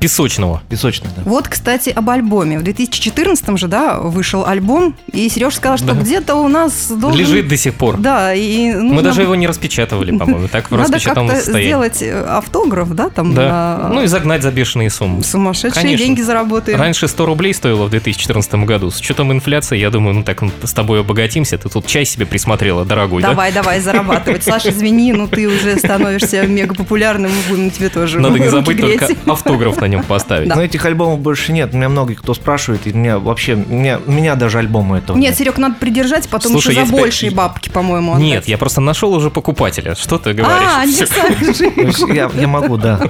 Песочного. 0.00 0.62
песочная, 0.68 1.10
да. 1.16 1.22
Вот, 1.24 1.48
кстати, 1.48 1.90
об 1.90 2.08
альбоме. 2.10 2.58
В 2.58 2.62
2014 2.62 3.56
же, 3.58 3.68
да, 3.68 3.98
вышел 3.98 4.46
альбом, 4.46 4.94
и 5.12 5.28
Сереж 5.28 5.54
сказал, 5.56 5.76
что 5.78 5.88
Да. 5.88 5.94
где-то 5.94 6.34
у 6.36 6.48
нас 6.48 6.88
должен... 6.90 7.18
Лежит 7.18 7.48
до 7.48 7.56
сих 7.56 7.74
пор. 7.74 7.96
Да, 7.98 8.32
и 8.34 8.72
Мы 8.74 8.82
нужно 8.82 9.02
даже 9.02 9.16
б- 9.18 9.22
его 9.24 9.34
не 9.34 9.46
распечатывали, 9.46 10.16
по-моему, 10.16 10.48
так 10.48 10.68
в 10.68 10.70
Надо 10.76 10.84
распечатанном 10.92 11.28
как-то 11.28 11.42
состоянии. 11.44 11.68
сделать 11.68 12.02
э, 12.02 12.24
автограф, 12.28 12.94
да, 12.94 13.08
там 13.10 13.34
Да. 13.34 13.78
на 13.82 13.88
Ну 13.94 14.02
и 14.02 14.06
загнать 14.06 14.42
за 14.42 14.50
бешеные 14.52 14.90
суммы. 14.90 15.22
сумасшедшие 15.24 15.82
Конечно. 15.82 16.06
деньги 16.06 16.22
заработаем. 16.22 16.78
Раньше 16.78 17.08
100 17.08 17.26
рублей 17.26 17.52
стоило 17.54 17.86
в 17.86 17.90
2014 17.90 18.54
году. 18.64 18.90
С 18.90 19.00
учетом 19.00 19.32
инфляции, 19.32 19.78
я 19.78 19.90
думаю, 19.90 20.14
ну 20.14 20.22
так 20.22 20.42
ну, 20.42 20.50
с 20.62 20.72
тобой 20.72 21.00
обогатимся. 21.00 21.58
Ты 21.58 21.68
тут 21.68 21.86
чай 21.86 22.04
себе 22.04 22.26
присмотрела, 22.26 22.84
дорогой, 22.84 23.22
да? 23.22 23.28
Давай, 23.30 23.52
давай, 23.52 23.80
зарабатывать. 23.80 24.44
Саша, 24.44 24.70
извини, 24.70 25.12
ну 25.12 25.26
ты 25.28 25.46
уже 25.48 25.76
становишься 25.78 26.42
мега 26.46 26.74
популярным, 26.74 27.30
мы 27.30 27.56
будем 27.56 27.70
тебе 27.70 27.88
тоже 27.88 28.20
Надо 28.20 28.38
не 28.38 28.48
забыть 28.48 28.80
только 28.80 29.08
автограф 29.26 29.76
на 29.88 29.92
нем 29.92 30.04
поставить. 30.04 30.48
Но 30.48 30.62
этих 30.62 30.84
альбомов 30.84 31.20
больше 31.20 31.52
нет. 31.52 31.72
Меня 31.72 31.88
много 31.88 32.14
кто 32.14 32.34
спрашивает, 32.34 32.86
и 32.86 32.92
меня 32.92 33.18
вообще, 33.18 33.54
меня, 33.54 34.00
у 34.06 34.10
меня 34.12 34.34
даже 34.34 34.58
альбома 34.58 34.98
этого 34.98 35.16
Нет, 35.16 35.36
Серег, 35.36 35.58
надо 35.58 35.76
придержать, 35.76 36.28
потом 36.28 36.52
Слушай, 36.52 36.74
еще 36.74 36.86
за 36.86 36.92
большие 36.92 37.30
бабки, 37.30 37.68
по-моему. 37.68 38.16
Нет, 38.18 38.46
я 38.48 38.58
просто 38.58 38.80
нашел 38.80 39.12
уже 39.14 39.30
покупателя. 39.30 39.94
Что 39.94 40.18
ты 40.18 40.32
говоришь? 40.32 40.68
А, 40.68 40.84
я, 42.12 42.30
я 42.34 42.48
могу, 42.48 42.76
да. 42.76 43.00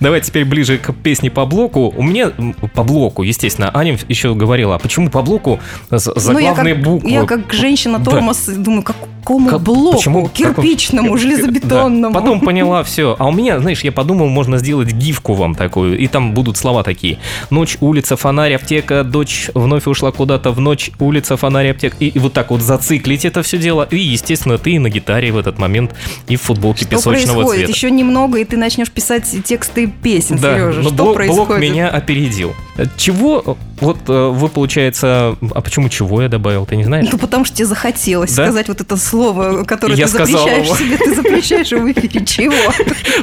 Давай 0.00 0.20
теперь 0.20 0.44
ближе 0.44 0.78
к 0.78 0.92
песне 0.92 1.30
по 1.30 1.46
блоку. 1.46 1.92
У 1.96 2.02
меня 2.02 2.30
по 2.74 2.82
блоку, 2.84 3.22
естественно, 3.22 3.70
Аня 3.74 3.98
еще 4.08 4.34
говорила, 4.34 4.74
а 4.74 4.78
почему 4.78 5.10
по 5.10 5.22
блоку 5.22 5.60
Ну, 5.90 5.96
я 5.96 5.98
заглавные 5.98 6.74
как, 6.74 6.84
буквы? 6.84 7.10
я 7.10 7.24
как 7.24 7.52
женщина 7.52 7.98
Да. 7.98 8.10
тормоз 8.10 8.46
думаю, 8.46 8.82
какому 9.26 9.48
Как- 9.50 9.60
блоку? 9.60 9.96
почему? 9.96 10.28
Кирпичному, 10.28 11.08
Какому? 11.14 11.18
железобетонному. 11.18 12.14
Да. 12.14 12.20
Потом 12.20 12.40
поняла 12.40 12.84
все. 12.84 13.16
А 13.18 13.26
у 13.26 13.32
меня, 13.32 13.58
знаешь, 13.58 13.80
я 13.82 13.90
подумал, 13.90 14.28
можно 14.28 14.58
сделать 14.58 14.92
гифку 14.92 15.34
вам 15.34 15.54
такую, 15.56 15.98
и 15.98 16.06
там 16.06 16.32
будут 16.32 16.56
слова 16.56 16.82
такие. 16.84 17.18
Ночь, 17.50 17.76
улица, 17.80 18.16
фонарь, 18.16 18.54
аптека, 18.54 19.02
дочь 19.02 19.50
вновь 19.54 19.86
ушла 19.88 20.12
куда-то 20.12 20.52
в 20.52 20.60
ночь, 20.60 20.90
улица, 21.00 21.36
фонарь, 21.36 21.70
аптека. 21.72 21.96
И, 21.98 22.06
и 22.06 22.18
вот 22.20 22.32
так 22.34 22.50
вот 22.50 22.62
зациклить 22.62 23.24
это 23.24 23.42
все 23.42 23.58
дело. 23.58 23.88
И, 23.90 23.96
естественно, 23.98 24.58
ты 24.58 24.72
и 24.72 24.78
на 24.78 24.90
гитаре 24.90 25.32
в 25.32 25.38
этот 25.38 25.58
момент, 25.58 25.94
и 26.28 26.36
в 26.36 26.42
футболке 26.42 26.82
Что 26.84 26.90
песочного 26.90 27.34
происходит? 27.42 27.66
цвета. 27.66 27.72
Еще 27.72 27.90
немного, 27.90 28.38
и 28.38 28.44
ты 28.44 28.56
начнешь 28.56 28.90
писать 28.92 29.24
тексты 29.44 29.88
песен, 29.88 30.38
Да, 30.38 30.54
Сережа. 30.54 30.80
но 30.82 30.88
Что 30.90 31.02
блок, 31.04 31.14
происходит? 31.16 31.46
блок 31.48 31.58
меня 31.60 31.88
опередил. 31.88 32.54
Чего, 32.96 33.56
вот 33.80 33.98
э, 34.08 34.28
вы, 34.28 34.48
получается... 34.48 35.34
А 35.54 35.60
почему 35.62 35.88
чего 35.88 36.20
я 36.22 36.28
добавил, 36.28 36.66
ты 36.66 36.76
не 36.76 36.84
знаешь? 36.84 37.08
Ну, 37.10 37.16
потому 37.18 37.44
что 37.46 37.56
тебе 37.56 37.66
захотелось 37.66 38.34
Да? 38.34 38.44
сказать 38.44 38.68
вот 38.68 38.80
это 38.82 38.96
слово, 38.98 39.15
которое 39.64 39.94
Я 39.96 40.06
ты 40.06 40.12
запрещаешь 40.12 40.66
его. 40.66 40.76
себе, 40.76 40.96
ты 40.98 41.14
запрещаешь 41.14 41.72
его 41.72 41.82
в 41.82 41.92
эфире. 41.92 42.24
Чего? 42.24 42.54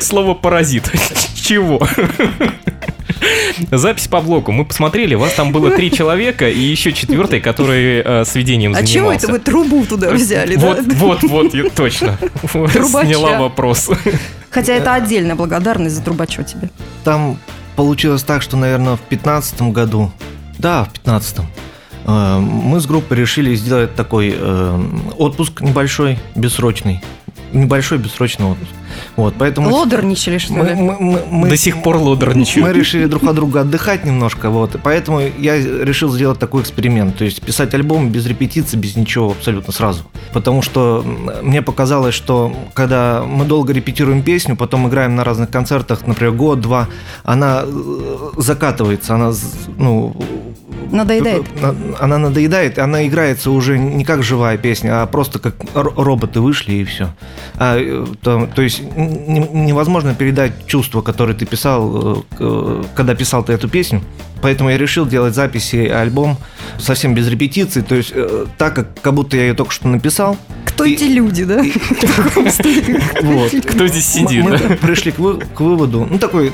Слово 0.02 0.34
паразит. 0.34 0.92
Чего? 1.36 1.80
Запись 3.72 4.08
по 4.08 4.22
блоку. 4.22 4.52
Мы 4.52 4.66
посмотрели, 4.66 5.16
вас 5.16 5.34
там 5.34 5.52
было 5.52 5.72
три 5.72 5.92
человека 5.92 6.50
и 6.50 6.60
еще 6.60 6.92
четвертый, 6.94 7.40
который 7.40 8.02
э, 8.04 8.26
сведением 8.26 8.72
А 8.72 8.76
занимался. 8.76 8.94
чего 8.94 9.12
это 9.12 9.28
вы 9.28 9.40
трубу 9.40 9.86
туда 9.86 10.12
взяли? 10.12 10.56
да? 10.56 10.62
Вот, 10.68 10.80
вот, 10.94 11.24
вот, 11.24 11.54
я- 11.54 11.70
точно. 11.70 12.18
Вот, 12.54 12.72
Трубача. 12.74 13.08
Сняла 13.08 13.40
вопрос. 13.40 13.90
Хотя 14.50 14.74
это 14.74 14.94
отдельная 14.94 15.36
благодарность 15.36 15.96
за 15.96 16.02
трубачо 16.02 16.44
тебе. 16.44 16.70
Там 17.04 17.38
получилось 17.76 18.24
так, 18.24 18.42
что, 18.42 18.58
наверное, 18.58 18.96
в 18.98 19.02
15 19.02 19.62
году, 19.64 20.12
да, 20.58 20.84
в 20.86 20.90
15 20.92 21.38
мы 22.06 22.80
с 22.80 22.86
группой 22.86 23.18
решили 23.18 23.56
сделать 23.56 23.96
такой 23.96 24.34
э, 24.36 24.86
отпуск 25.18 25.62
небольшой, 25.62 26.20
бессрочный. 26.36 27.02
Небольшой 27.54 27.98
бессрочный 27.98 28.46
отпуск. 28.46 28.72
Вот, 29.16 29.36
поэтому... 29.38 29.70
Лодерничали, 29.70 30.38
что 30.38 30.54
мы, 30.54 30.66
ли? 30.66 30.74
мы- 30.76 30.98
мы- 31.00 31.24
мы- 31.30 31.50
До 31.50 31.58
сих 31.58 31.82
пор 31.84 31.98
лодерничаю. 31.98 32.64
Мы 32.66 32.74
решили 32.74 33.06
друг 33.06 33.24
от 33.24 33.36
друга 33.36 33.62
отдыхать 33.62 34.06
немножко, 34.06 34.50
вот, 34.50 34.76
и 34.76 34.78
поэтому 34.78 35.22
я 35.38 35.58
решил 35.58 36.12
сделать 36.12 36.40
такой 36.40 36.62
эксперимент, 36.62 37.18
то 37.18 37.24
есть 37.26 37.42
писать 37.42 37.74
альбом 37.74 38.10
без 38.10 38.26
репетиции, 38.26 38.78
без 38.78 38.96
ничего 38.96 39.32
абсолютно 39.32 39.74
сразу. 39.74 40.04
Потому 40.34 40.62
что 40.62 41.04
мне 41.42 41.62
показалось, 41.62 42.16
что 42.16 42.54
когда 42.74 43.24
мы 43.26 43.46
долго 43.46 43.74
репетируем 43.74 44.22
песню, 44.24 44.56
потом 44.56 44.88
играем 44.88 45.16
на 45.16 45.24
разных 45.24 45.50
концертах, 45.50 46.08
например, 46.08 46.34
год-два, 46.34 46.88
она 47.24 47.64
э, 47.66 48.30
закатывается, 48.38 49.16
она, 49.16 49.34
ну... 49.78 50.16
Надоедает. 50.92 51.44
на- 51.62 51.76
Она 52.00 52.18
надоедает, 52.20 52.78
она 52.78 53.08
играется 53.08 53.50
уже 53.52 53.80
не 53.80 54.06
как 54.06 54.22
живая 54.22 54.58
песня, 54.58 55.02
а 55.02 55.08
просто 55.08 55.40
как 55.40 55.56
роботы 55.74 56.40
вышли 56.40 56.74
и 56.74 56.84
все. 56.84 57.08
А, 57.56 57.78
э, 57.80 58.06
то, 58.22 58.48
то 58.54 58.62
есть 58.62 58.83
невозможно 58.96 60.14
передать 60.16 60.66
чувства, 60.68 61.02
которые 61.02 61.36
ты 61.36 61.46
писал, 61.46 62.26
э, 62.40 62.84
когда 62.96 63.16
писал 63.16 63.44
ты 63.44 63.54
эту 63.54 63.70
песню. 63.70 64.02
Поэтому 64.42 64.70
я 64.70 64.78
решил 64.78 65.06
делать 65.06 65.36
записи 65.36 65.78
и 65.78 65.88
альбом 65.88 66.38
совсем 66.78 67.14
без 67.14 67.28
репетиций, 67.30 67.82
то 67.82 67.96
есть 67.96 68.12
э, 68.14 68.46
так, 68.58 68.76
как, 68.76 69.02
как 69.02 69.14
будто 69.14 69.38
я 69.38 69.44
ее 69.44 69.54
только 69.54 69.72
что 69.72 69.88
написал. 69.88 70.38
Кто 70.66 70.84
И- 70.84 70.94
эти 70.94 71.06
люди, 71.06 71.46
да? 71.46 71.64
Кто 73.70 73.88
здесь 73.88 74.06
сидит, 74.08 74.44
мы, 74.44 74.58
пришли 74.82 75.12
к, 75.12 75.20
вы- 75.20 75.40
к 75.40 75.62
выводу, 75.62 76.06
ну 76.10 76.18
такой, 76.20 76.52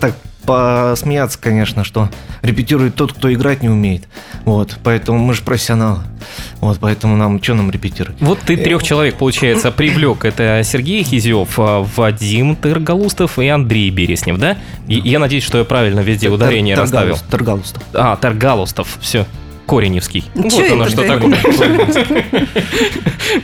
так, 0.00 0.14
посмеяться, 0.46 1.38
конечно, 1.38 1.84
что 1.84 2.08
репетирует 2.42 2.94
тот, 2.94 3.12
кто 3.12 3.32
играть 3.32 3.62
не 3.62 3.68
умеет. 3.68 4.04
Вот, 4.44 4.78
поэтому 4.84 5.18
мы 5.18 5.34
же 5.34 5.42
профессионалы. 5.42 6.00
Вот, 6.60 6.78
поэтому 6.80 7.16
нам, 7.16 7.42
что 7.42 7.54
нам 7.54 7.70
репетировать? 7.70 8.16
Вот 8.20 8.38
ты 8.40 8.56
трех 8.56 8.82
человек, 8.82 9.16
получается, 9.16 9.70
привлек. 9.72 10.24
Это 10.24 10.62
Сергей 10.64 11.02
Хизев, 11.02 11.58
а, 11.58 11.86
Вадим 11.96 12.56
Тыргалустов 12.56 13.38
и 13.38 13.48
Андрей 13.48 13.90
Береснев, 13.90 14.38
да? 14.38 14.56
И 14.88 14.94
я 15.04 15.18
надеюсь, 15.18 15.44
что 15.44 15.58
я 15.58 15.64
правильно 15.64 16.00
везде 16.00 16.28
ударение 16.28 16.76
расставил. 16.76 17.14
Таргалус- 17.16 17.30
Таргалустов. 17.30 17.82
А, 17.92 18.16
Таргалустов, 18.16 18.98
все. 19.00 19.26
Кореневский. 19.66 20.24
Чё 20.34 20.62
вот 20.62 20.70
оно 20.72 20.88
что 20.88 21.02
такое. 21.06 21.36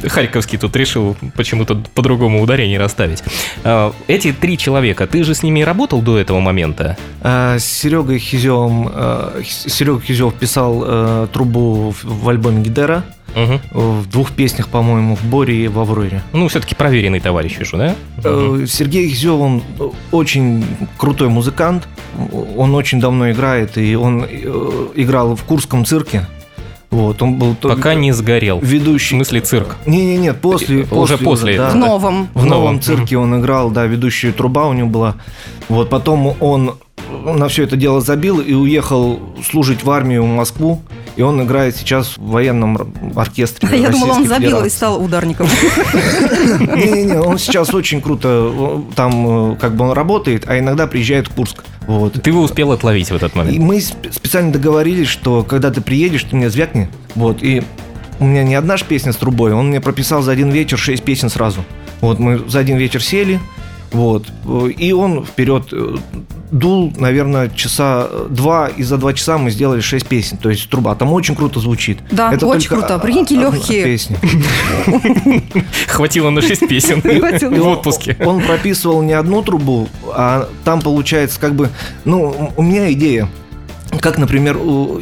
Харьковский 0.08 0.58
тут 0.58 0.74
решил 0.76 1.16
почему-то 1.36 1.76
по-другому 1.94 2.42
ударение 2.42 2.78
расставить. 2.78 3.22
А, 3.64 3.92
Эти 4.08 4.32
три 4.32 4.58
человека, 4.58 5.06
ты 5.06 5.24
же 5.24 5.34
с 5.34 5.42
ними 5.42 5.62
работал 5.62 6.00
до 6.02 6.18
этого 6.18 6.40
момента? 6.40 6.96
А, 7.20 7.58
с 7.58 7.64
Серегой 7.64 8.18
Хизевым, 8.18 8.88
э, 8.92 9.42
Х- 9.42 9.70
Серега 9.70 10.00
Хизев 10.00 10.34
писал 10.34 10.84
э, 10.86 11.26
трубу 11.32 11.90
в, 11.92 12.04
в 12.04 12.28
альбоме 12.28 12.62
Гидера, 12.62 13.04
Мгм. 13.34 13.60
в 13.70 14.06
двух 14.10 14.32
песнях, 14.32 14.68
по-моему, 14.68 15.16
в 15.16 15.24
Боре 15.24 15.64
и 15.64 15.68
в 15.68 15.78
Авроре. 15.80 16.22
Ну, 16.32 16.48
все-таки 16.48 16.74
проверенный 16.74 17.20
товарищ 17.20 17.58
уже, 17.60 17.76
да? 17.76 17.94
Э, 18.24 18.66
Сергей 18.68 19.08
Хизев, 19.08 19.32
он 19.40 19.62
очень 20.10 20.64
крутой 20.98 21.28
музыкант, 21.28 21.88
он 22.56 22.74
очень 22.74 23.00
давно 23.00 23.30
играет, 23.30 23.78
и 23.78 23.94
он 23.96 24.24
э, 24.28 24.86
играл 24.96 25.34
в 25.34 25.42
Курском 25.44 25.84
цирке. 25.84 26.26
Вот, 26.90 27.22
он 27.22 27.38
был 27.38 27.54
Пока 27.54 27.94
не 27.94 28.12
сгорел. 28.12 28.58
В 28.58 28.64
ведущий. 28.64 29.14
смысле 29.16 29.40
цирк. 29.40 29.76
Не-не-не, 29.86 30.34
после, 30.34 30.86
Уже 30.90 31.16
после 31.16 31.56
да. 31.56 31.70
В 31.70 31.76
новом. 31.76 32.28
В 32.34 32.42
В 32.42 32.44
новом 32.44 32.48
новом. 32.74 32.80
цирке 32.82 33.16
он 33.16 33.40
играл, 33.40 33.70
да, 33.70 33.86
ведущая 33.86 34.30
труба 34.32 34.66
у 34.66 34.74
него 34.74 34.88
была. 34.90 35.14
Вот 35.70 35.88
потом 35.88 36.36
он 36.38 36.74
на 37.24 37.48
все 37.48 37.62
это 37.64 37.76
дело 37.76 38.02
забил 38.02 38.40
и 38.40 38.52
уехал 38.52 39.20
служить 39.42 39.84
в 39.84 39.90
армию 39.90 40.22
в 40.22 40.26
Москву. 40.26 40.82
И 41.16 41.22
он 41.22 41.42
играет 41.42 41.76
сейчас 41.76 42.16
в 42.16 42.22
военном 42.30 42.94
оркестре. 43.14 43.68
Я 43.78 43.90
думала, 43.90 44.12
он 44.12 44.16
Российской 44.22 44.34
забил 44.40 44.64
и 44.64 44.68
стал 44.70 45.04
ударником. 45.04 45.46
Не-не-не, 46.58 47.18
он 47.20 47.38
сейчас 47.38 47.74
очень 47.74 48.00
круто 48.00 48.82
там 48.94 49.52
э, 49.52 49.56
как 49.56 49.74
бы 49.76 49.84
он 49.86 49.92
работает, 49.92 50.44
а 50.48 50.58
иногда 50.58 50.86
приезжает 50.86 51.28
в 51.28 51.34
Курск. 51.34 51.62
Вот. 51.86 52.14
Ты 52.22 52.30
его 52.30 52.42
успел 52.42 52.72
отловить 52.72 53.10
в 53.10 53.14
этот 53.14 53.34
И 53.34 53.38
момент. 53.38 53.58
мы 53.58 53.76
сп- 53.80 54.10
специально 54.12 54.52
договорились, 54.52 55.08
что 55.08 55.42
когда 55.44 55.70
ты 55.70 55.80
приедешь, 55.80 56.24
ты 56.24 56.36
мне 56.36 56.48
звякни. 56.48 56.88
Вот, 57.14 57.42
и 57.42 57.62
у 58.20 58.24
меня 58.24 58.44
не 58.44 58.54
одна 58.54 58.76
ж 58.76 58.84
песня 58.84 59.12
с 59.12 59.16
трубой, 59.16 59.52
он 59.52 59.68
мне 59.68 59.80
прописал 59.80 60.22
за 60.22 60.32
один 60.32 60.50
вечер 60.50 60.78
шесть 60.78 61.02
песен 61.02 61.28
сразу. 61.28 61.64
Вот, 62.00 62.18
мы 62.18 62.38
за 62.48 62.60
один 62.60 62.76
вечер 62.78 63.02
сели, 63.02 63.38
вот, 63.92 64.26
э, 64.46 64.68
и 64.78 64.92
он 64.92 65.24
вперед 65.24 65.68
э, 65.72 65.96
дул, 66.52 66.92
наверное, 66.96 67.48
часа 67.48 68.06
э, 68.08 68.26
два, 68.28 68.68
и 68.68 68.82
за 68.82 68.98
два 68.98 69.14
часа 69.14 69.38
мы 69.38 69.50
сделали 69.50 69.80
шесть 69.80 70.06
песен, 70.06 70.36
то 70.36 70.50
есть 70.50 70.68
труба. 70.68 70.94
Там 70.94 71.12
очень 71.12 71.34
круто 71.34 71.58
звучит. 71.58 71.98
Да, 72.10 72.28
очень 72.28 72.38
только 72.38 72.68
круто. 72.68 72.98
Прикиньте, 72.98 73.36
легкие. 73.36 73.84
песня. 73.84 74.18
Хватило 75.88 76.30
на 76.30 76.42
шесть 76.42 76.68
песен. 76.68 77.00
В 77.62 77.66
отпуске. 77.66 78.16
Он 78.20 78.40
прописывал 78.42 79.02
не 79.02 79.14
одну 79.14 79.42
трубу, 79.42 79.88
а 80.14 80.48
там 80.64 80.80
получается 80.82 81.40
как 81.40 81.54
бы... 81.54 81.70
Ну, 82.04 82.52
у 82.56 82.62
меня 82.62 82.92
идея. 82.92 83.28
Как, 84.00 84.18
например, 84.18 84.58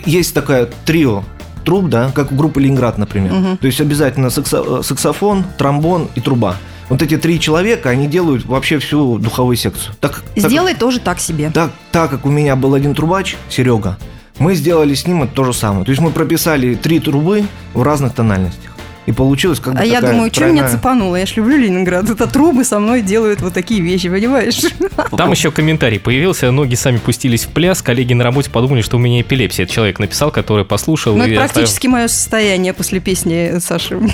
есть 0.07 0.33
такая 0.35 0.69
трио 0.85 1.25
труб, 1.65 1.89
да, 1.89 2.11
как 2.15 2.33
у 2.33 2.37
группы 2.37 2.61
Ленинград, 2.61 2.97
например. 2.97 3.59
То 3.61 3.67
есть 3.67 3.81
обязательно 3.81 4.27
саксо- 4.27 4.83
саксофон, 4.83 5.45
тромбон 5.59 6.09
и 6.15 6.21
труба. 6.21 6.57
Вот 6.91 7.01
эти 7.03 7.17
три 7.17 7.39
человека, 7.41 7.89
они 7.91 8.09
делают 8.09 8.45
вообще 8.45 8.79
всю 8.81 9.17
духовую 9.19 9.57
секцию. 9.57 9.95
Так, 10.01 10.23
так- 10.35 10.51
Сделай 10.51 10.75
тоже 10.75 10.99
так 10.99 11.21
себе. 11.21 11.51
так, 11.55 11.71
так 11.93 12.11
как 12.11 12.27
у 12.27 12.31
меня 12.31 12.57
был 12.57 12.75
один 12.75 12.95
трубач, 12.95 13.37
Серега, 13.49 13.97
Мы 14.39 14.55
сделали 14.55 14.95
с 14.95 15.07
ним 15.07 15.23
это 15.23 15.35
то 15.35 15.45
же 15.45 15.53
самое. 15.53 15.85
То 15.85 15.91
есть 15.91 16.01
мы 16.01 16.11
прописали 16.11 16.75
три 16.75 16.99
трубы 16.99 17.45
в 17.75 17.83
разных 17.83 18.15
тональностях. 18.15 18.70
И 19.07 19.13
получилось 19.13 19.61
как 19.61 19.75
бы 19.75 19.81
А 19.81 19.85
я 19.85 20.01
думаю, 20.01 20.31
что 20.33 20.47
меня 20.47 20.69
цепануло? 20.69 21.17
Я 21.17 21.27
ж 21.27 21.35
люблю 21.37 21.57
Ленинград. 21.57 22.09
Это 22.09 22.27
трубы 22.27 22.65
со 22.65 22.79
мной 22.79 23.03
делают 23.03 23.41
вот 23.41 23.55
такие 23.55 23.81
вещи, 23.81 24.09
понимаешь? 24.09 24.61
Там 25.17 25.31
еще 25.33 25.51
комментарий 25.51 25.99
появился, 25.99 26.51
ноги 26.51 26.75
сами 26.75 26.99
пустились 26.99 27.45
в 27.45 27.49
пляс, 27.49 27.83
коллеги 27.83 28.13
на 28.13 28.25
работе 28.25 28.51
подумали, 28.51 28.83
что 28.83 28.97
у 28.97 29.01
меня 29.01 29.21
эпилепсия. 29.23 29.65
Это 29.65 29.73
человек 29.75 29.99
написал, 29.99 30.31
который 30.31 30.65
послушал 30.65 31.17
Ну, 31.17 31.25
это 31.25 31.33
оставил- 31.45 31.53
практически 31.53 31.87
мое 31.87 32.09
состояние 32.09 32.73
после 32.75 33.01
песни 33.01 33.59
Саши. 33.59 33.99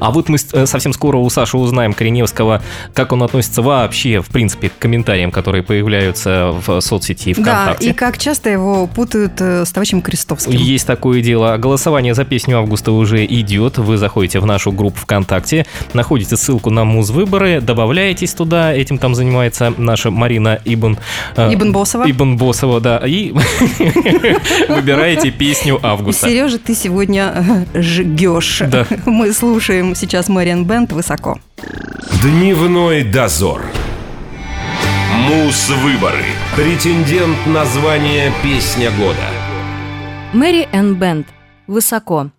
А 0.00 0.10
вот 0.10 0.28
мы 0.28 0.38
э, 0.52 0.66
совсем 0.66 0.92
скоро 0.92 1.18
у 1.18 1.28
Саши 1.30 1.56
узнаем 1.56 1.92
Кореневского, 1.92 2.62
как 2.94 3.12
он 3.12 3.22
относится 3.22 3.62
вообще, 3.62 4.20
в 4.20 4.26
принципе, 4.28 4.68
к 4.68 4.78
комментариям, 4.78 5.30
которые 5.30 5.62
появляются 5.62 6.52
в 6.66 6.80
соцсети 6.80 7.30
и 7.30 7.34
Да, 7.34 7.42
ВКонтакте. 7.42 7.90
и 7.90 7.92
как 7.92 8.18
часто 8.18 8.50
его 8.50 8.86
путают 8.86 9.32
э, 9.40 9.64
с 9.64 9.70
товарищем 9.72 10.02
Крестовским. 10.02 10.52
Есть 10.52 10.86
такое 10.86 11.22
дело. 11.22 11.56
Голосование 11.56 12.14
за 12.14 12.24
песню 12.24 12.58
августа 12.58 12.92
уже 12.94 13.24
идет. 13.24 13.78
Вы 13.78 13.96
заходите 13.96 14.40
в 14.40 14.46
нашу 14.46 14.72
группу 14.72 14.98
ВКонтакте, 15.00 15.66
находите 15.92 16.36
ссылку 16.36 16.70
на 16.70 16.84
муз-выборы, 16.84 17.60
добавляетесь 17.60 18.34
туда. 18.34 18.72
Этим 18.72 18.98
там 18.98 19.14
занимается 19.14 19.72
наша 19.76 20.10
Марина 20.10 20.60
Ибн... 20.64 20.98
э, 21.36 21.52
Ибн 21.54 21.72
Босова. 21.72 22.10
Ибн 22.10 22.36
Босова, 22.36 22.80
да. 22.80 22.98
И 23.04 23.32
выбираете 24.68 25.30
песню 25.30 25.78
августа. 25.82 26.28
Сережа, 26.28 26.58
ты 26.58 26.74
сегодня 26.74 27.66
э, 27.74 27.80
жгешь. 27.80 28.62
Да. 28.66 28.86
Мы 29.06 29.32
слушаем 29.32 29.94
сейчас 29.94 30.28
Мэриан 30.28 30.64
Бенд 30.64 30.92
«Высоко». 30.92 31.38
Дневной 32.22 33.04
дозор. 33.04 33.62
Мус-выборы. 35.28 36.24
Претендент 36.56 37.46
на 37.46 37.64
звание 37.64 38.32
«Песня 38.42 38.90
года». 38.90 39.28
Мэри 40.32 40.68
Энн 40.72 40.96
Бенд. 40.96 41.28
Высоко. 41.66 42.30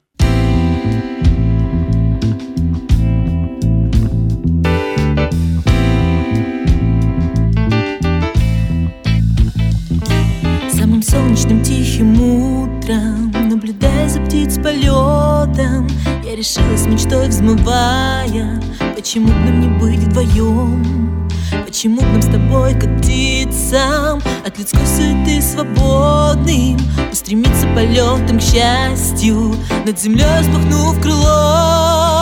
Солнечным 11.35 11.63
тихим 11.63 12.21
утром 12.21 13.31
Наблюдая 13.49 14.07
за 14.07 14.21
птиц 14.21 14.55
полетом. 14.55 15.87
Я 16.23 16.35
решилась 16.35 16.85
мечтой 16.85 17.27
взмывая 17.27 18.61
Почему 18.95 19.27
б 19.27 19.33
нам 19.33 19.59
не 19.59 19.67
быть 19.79 19.99
вдвоем? 19.99 21.27
Почему 21.65 22.01
б 22.01 22.07
нам 22.07 22.21
с 22.21 22.25
тобой 22.27 22.75
птицам 22.75 24.21
От 24.45 24.57
людской 24.57 24.85
суеты 24.85 25.41
свободным 25.41 26.77
Устремиться 27.11 27.67
полетом 27.75 28.39
к 28.39 28.41
счастью. 28.41 29.55
Над 29.85 29.99
землей 29.99 30.41
взмахнув 30.41 31.01
крылом 31.01 32.14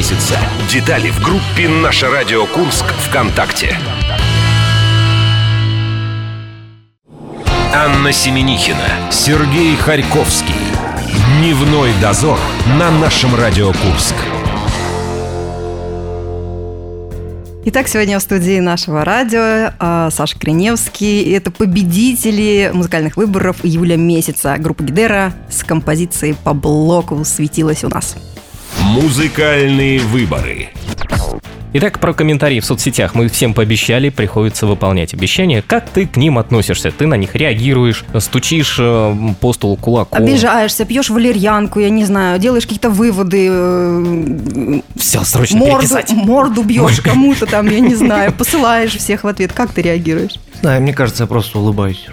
месяца. 0.00 0.38
Детали 0.72 1.10
в 1.10 1.22
группе 1.22 1.68
«Наше 1.68 2.08
радио 2.08 2.46
Курск» 2.46 2.86
ВКонтакте. 2.86 3.76
Анна 7.74 8.10
Семенихина, 8.10 9.10
Сергей 9.10 9.76
Харьковский. 9.76 10.54
Дневной 11.36 11.90
дозор 12.00 12.38
на 12.78 12.90
нашем 12.90 13.34
Радио 13.34 13.74
Курск. 13.74 14.14
Итак, 17.66 17.86
сегодня 17.86 18.18
в 18.18 18.22
студии 18.22 18.58
нашего 18.58 19.04
радио 19.04 19.74
а, 19.78 20.08
Саша 20.10 20.38
Криневский. 20.38 21.30
Это 21.34 21.50
победители 21.50 22.70
музыкальных 22.72 23.18
выборов 23.18 23.66
июля 23.66 23.98
месяца. 23.98 24.56
Группа 24.58 24.82
Гидера 24.82 25.34
с 25.50 25.62
композицией 25.62 26.34
по 26.42 26.54
блоку 26.54 27.22
светилась 27.26 27.84
у 27.84 27.90
нас. 27.90 28.16
Музыкальные 28.90 30.00
выборы. 30.00 30.70
Итак, 31.72 32.00
про 32.00 32.12
комментарии 32.12 32.58
в 32.58 32.64
соцсетях. 32.64 33.14
Мы 33.14 33.28
всем 33.28 33.54
пообещали, 33.54 34.08
приходится 34.08 34.66
выполнять 34.66 35.14
обещания. 35.14 35.62
Как 35.64 35.88
ты 35.88 36.08
к 36.08 36.16
ним 36.16 36.38
относишься? 36.38 36.90
Ты 36.90 37.06
на 37.06 37.14
них 37.14 37.36
реагируешь, 37.36 38.04
стучишь 38.18 38.78
э, 38.80 39.16
по 39.40 39.52
столу 39.52 39.76
кулаком. 39.76 40.20
Обижаешься, 40.20 40.84
пьешь 40.84 41.08
валерьянку, 41.08 41.78
я 41.78 41.90
не 41.90 42.04
знаю, 42.04 42.40
делаешь 42.40 42.64
какие-то 42.64 42.90
выводы, 42.90 43.46
э, 43.48 44.80
Все, 44.96 45.22
срочно 45.22 45.58
морду, 45.58 45.76
переписать. 45.76 46.10
морду 46.12 46.64
бьешь 46.64 47.00
кому-то 47.00 47.46
там, 47.46 47.70
я 47.70 47.78
не 47.78 47.94
знаю, 47.94 48.32
посылаешь 48.36 48.96
всех 48.96 49.22
в 49.22 49.28
ответ. 49.28 49.52
Как 49.52 49.70
ты 49.70 49.82
реагируешь? 49.82 50.34
Знаю, 50.62 50.82
мне 50.82 50.92
кажется, 50.92 51.22
я 51.22 51.26
просто 51.28 51.60
улыбаюсь. 51.60 52.08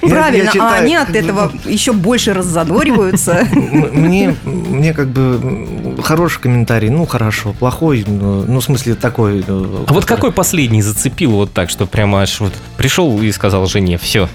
Правильно, 0.00 0.50
а 0.60 0.74
они 0.74 0.96
от 0.96 1.10
бы, 1.10 1.18
этого 1.18 1.52
еще 1.64 1.92
больше 1.92 2.32
раззадориваются. 2.32 3.46
Мне, 3.52 4.34
мне 4.44 4.94
как 4.94 5.08
бы 5.08 5.96
хороший 6.02 6.40
комментарий, 6.40 6.88
ну 6.88 7.06
хорошо, 7.06 7.52
плохой, 7.52 8.04
ну, 8.06 8.44
ну, 8.46 8.60
в 8.60 8.64
смысле 8.64 8.94
такой. 8.94 9.44
э, 9.46 9.84
А 9.86 9.92
вот 9.92 10.04
какой 10.04 10.32
последний 10.32 10.82
зацепил 10.82 11.32
вот 11.32 11.52
так, 11.52 11.70
что 11.70 11.86
прямо 11.86 12.22
аж 12.22 12.40
вот 12.40 12.52
пришел 12.76 13.20
и 13.20 13.30
сказал 13.32 13.66
жене, 13.66 13.98
все, 13.98 14.28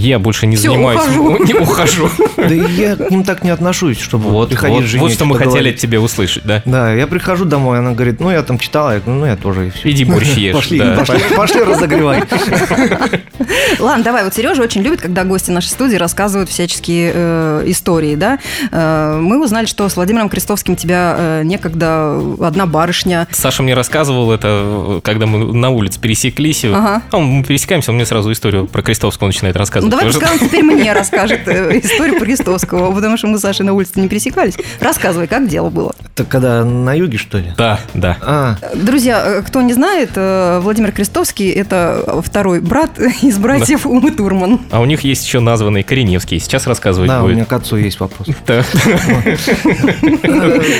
я 0.00 0.18
больше 0.18 0.46
не 0.46 0.56
Всё, 0.56 0.72
занимаюсь, 0.72 1.00
ухожу». 1.00 1.44
не 1.44 1.54
ухожу. 1.54 2.10
Да 2.36 2.54
и 2.54 2.72
я 2.72 2.96
к 2.96 3.10
ним 3.10 3.24
так 3.24 3.44
не 3.44 3.50
отношусь, 3.50 4.00
чтобы 4.00 4.30
Вот, 4.30 4.48
приходить 4.48 4.80
вот, 4.80 4.86
жене 4.86 5.02
вот 5.02 5.12
что 5.12 5.24
мы 5.24 5.36
хотели 5.36 5.70
от 5.70 5.76
тебя 5.76 6.00
услышать, 6.00 6.44
да? 6.44 6.62
Да, 6.64 6.92
я 6.92 7.06
прихожу 7.06 7.44
домой, 7.44 7.78
она 7.78 7.92
говорит, 7.92 8.20
ну 8.20 8.30
я 8.30 8.42
там 8.42 8.58
читала, 8.58 8.94
я 8.94 9.00
говорю, 9.00 9.20
ну 9.20 9.26
я 9.26 9.36
тоже 9.36 9.68
и 9.68 9.70
все. 9.70 9.90
Иди 9.90 10.04
борщ 10.04 10.28
ешь. 10.36 10.54
Пошли, 10.60 10.78
да. 10.78 10.96
пошли, 10.96 11.20
пошли 11.36 11.62
разогревай. 11.62 12.22
Ладно, 13.78 14.04
давай, 14.04 14.24
вот 14.24 14.34
Сережа 14.34 14.62
очень 14.62 14.82
любит, 14.82 15.00
когда 15.00 15.24
гости 15.24 15.50
нашей 15.50 15.68
студии 15.68 15.96
рассказывают 15.96 16.50
всяческие 16.50 17.12
э, 17.14 17.62
истории, 17.66 18.14
да. 18.14 18.38
Э, 18.70 19.18
мы 19.20 19.42
узнали, 19.42 19.66
что 19.66 19.88
с 19.88 19.96
Владимиром 19.96 20.28
Крестовским 20.28 20.76
тебя 20.76 21.14
э, 21.18 21.42
некогда 21.44 22.20
одна 22.40 22.66
барышня 22.66 23.26
Саша 23.30 23.62
мне 23.62 23.74
рассказывал 23.74 24.32
это, 24.32 25.00
когда 25.02 25.26
мы 25.26 25.52
на 25.52 25.70
улице 25.70 26.00
пересеклись. 26.00 26.64
Ага. 26.64 27.02
А 27.10 27.18
мы 27.18 27.44
пересекаемся, 27.44 27.90
он 27.90 27.96
мне 27.96 28.06
сразу 28.06 28.30
историю 28.32 28.66
про 28.66 28.82
Крестовского 28.82 29.26
начинает 29.26 29.56
рассказывать. 29.56 29.89
Давай 29.90 30.06
Уже- 30.06 30.18
пускай 30.18 30.32
он 30.38 30.38
теперь 30.38 30.62
мне 30.62 30.92
расскажет 30.92 31.46
э, 31.46 31.78
историю 31.82 32.18
про 32.18 32.24
Крестовского, 32.24 32.92
потому 32.92 33.16
что 33.16 33.26
мы 33.26 33.38
с 33.38 33.40
Сашей 33.40 33.66
на 33.66 33.72
улице 33.74 34.00
не 34.00 34.08
пересекались. 34.08 34.54
Рассказывай, 34.80 35.26
как 35.26 35.48
дело 35.48 35.70
было. 35.70 35.94
Это 36.14 36.24
когда 36.24 36.64
на 36.64 36.94
юге, 36.94 37.18
что 37.18 37.38
ли? 37.38 37.52
Да, 37.56 37.80
да. 37.94 38.16
А, 38.22 38.56
Друзья, 38.74 39.22
э, 39.24 39.42
кто 39.42 39.60
не 39.62 39.72
знает, 39.74 40.10
э, 40.14 40.60
Владимир 40.62 40.92
Крестовский– 40.92 41.50
это 41.50 42.22
второй 42.24 42.60
брат 42.60 42.98
из 43.22 43.38
братьев 43.38 43.86
Умы 43.86 44.10
Турман. 44.10 44.60
А 44.70 44.80
у 44.80 44.84
них 44.84 45.02
есть 45.02 45.24
еще 45.26 45.40
названный 45.40 45.82
Кореневский. 45.82 46.38
Сейчас 46.38 46.66
рассказывать 46.66 47.08
да, 47.08 47.20
у 47.20 47.24
будет. 47.24 47.34
меня 47.36 47.44
к 47.44 47.52
отцу 47.52 47.76
есть 47.76 48.00
вопрос. 48.00 48.28
Да. 48.46 48.62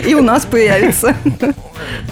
И 0.06 0.14
у 0.14 0.22
нас 0.22 0.44
появится. 0.46 1.14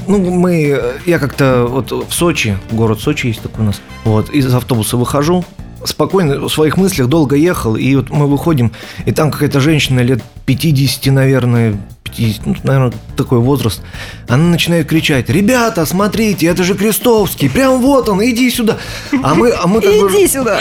Ну, 0.06 0.18
мы, 0.18 0.80
я 1.06 1.18
как-то 1.18 1.66
вот 1.68 1.90
в 1.92 2.12
Сочи, 2.12 2.56
город 2.70 3.00
Сочи 3.00 3.26
есть 3.28 3.42
такой 3.42 3.64
у 3.64 3.66
нас, 3.68 3.80
вот, 4.04 4.30
из 4.30 4.52
автобуса 4.54 4.96
выхожу, 4.96 5.44
спокойно 5.84 6.40
в 6.40 6.48
своих 6.48 6.76
мыслях 6.76 7.08
долго 7.08 7.36
ехал, 7.36 7.76
и 7.76 7.94
вот 7.96 8.10
мы 8.10 8.26
выходим, 8.26 8.72
и 9.06 9.12
там 9.12 9.30
какая-то 9.30 9.60
женщина 9.60 10.00
лет 10.00 10.22
50, 10.46 11.12
наверное, 11.12 11.78
50, 12.10 12.46
ну, 12.46 12.56
наверное, 12.62 12.92
такой 13.16 13.38
возраст, 13.38 13.82
она 14.28 14.44
начинает 14.44 14.86
кричать, 14.88 15.28
ребята, 15.28 15.86
смотрите, 15.86 16.46
это 16.46 16.62
же 16.64 16.74
Крестовский, 16.74 17.48
прям 17.50 17.80
вот 17.80 18.08
он, 18.08 18.24
иди 18.24 18.50
сюда. 18.50 18.78
А 19.22 19.34
мы, 19.34 19.50
а 19.50 19.66
мы 19.66 19.80
как 19.80 19.90
бы... 19.92 20.08
Иди 20.10 20.26
сюда. 20.26 20.60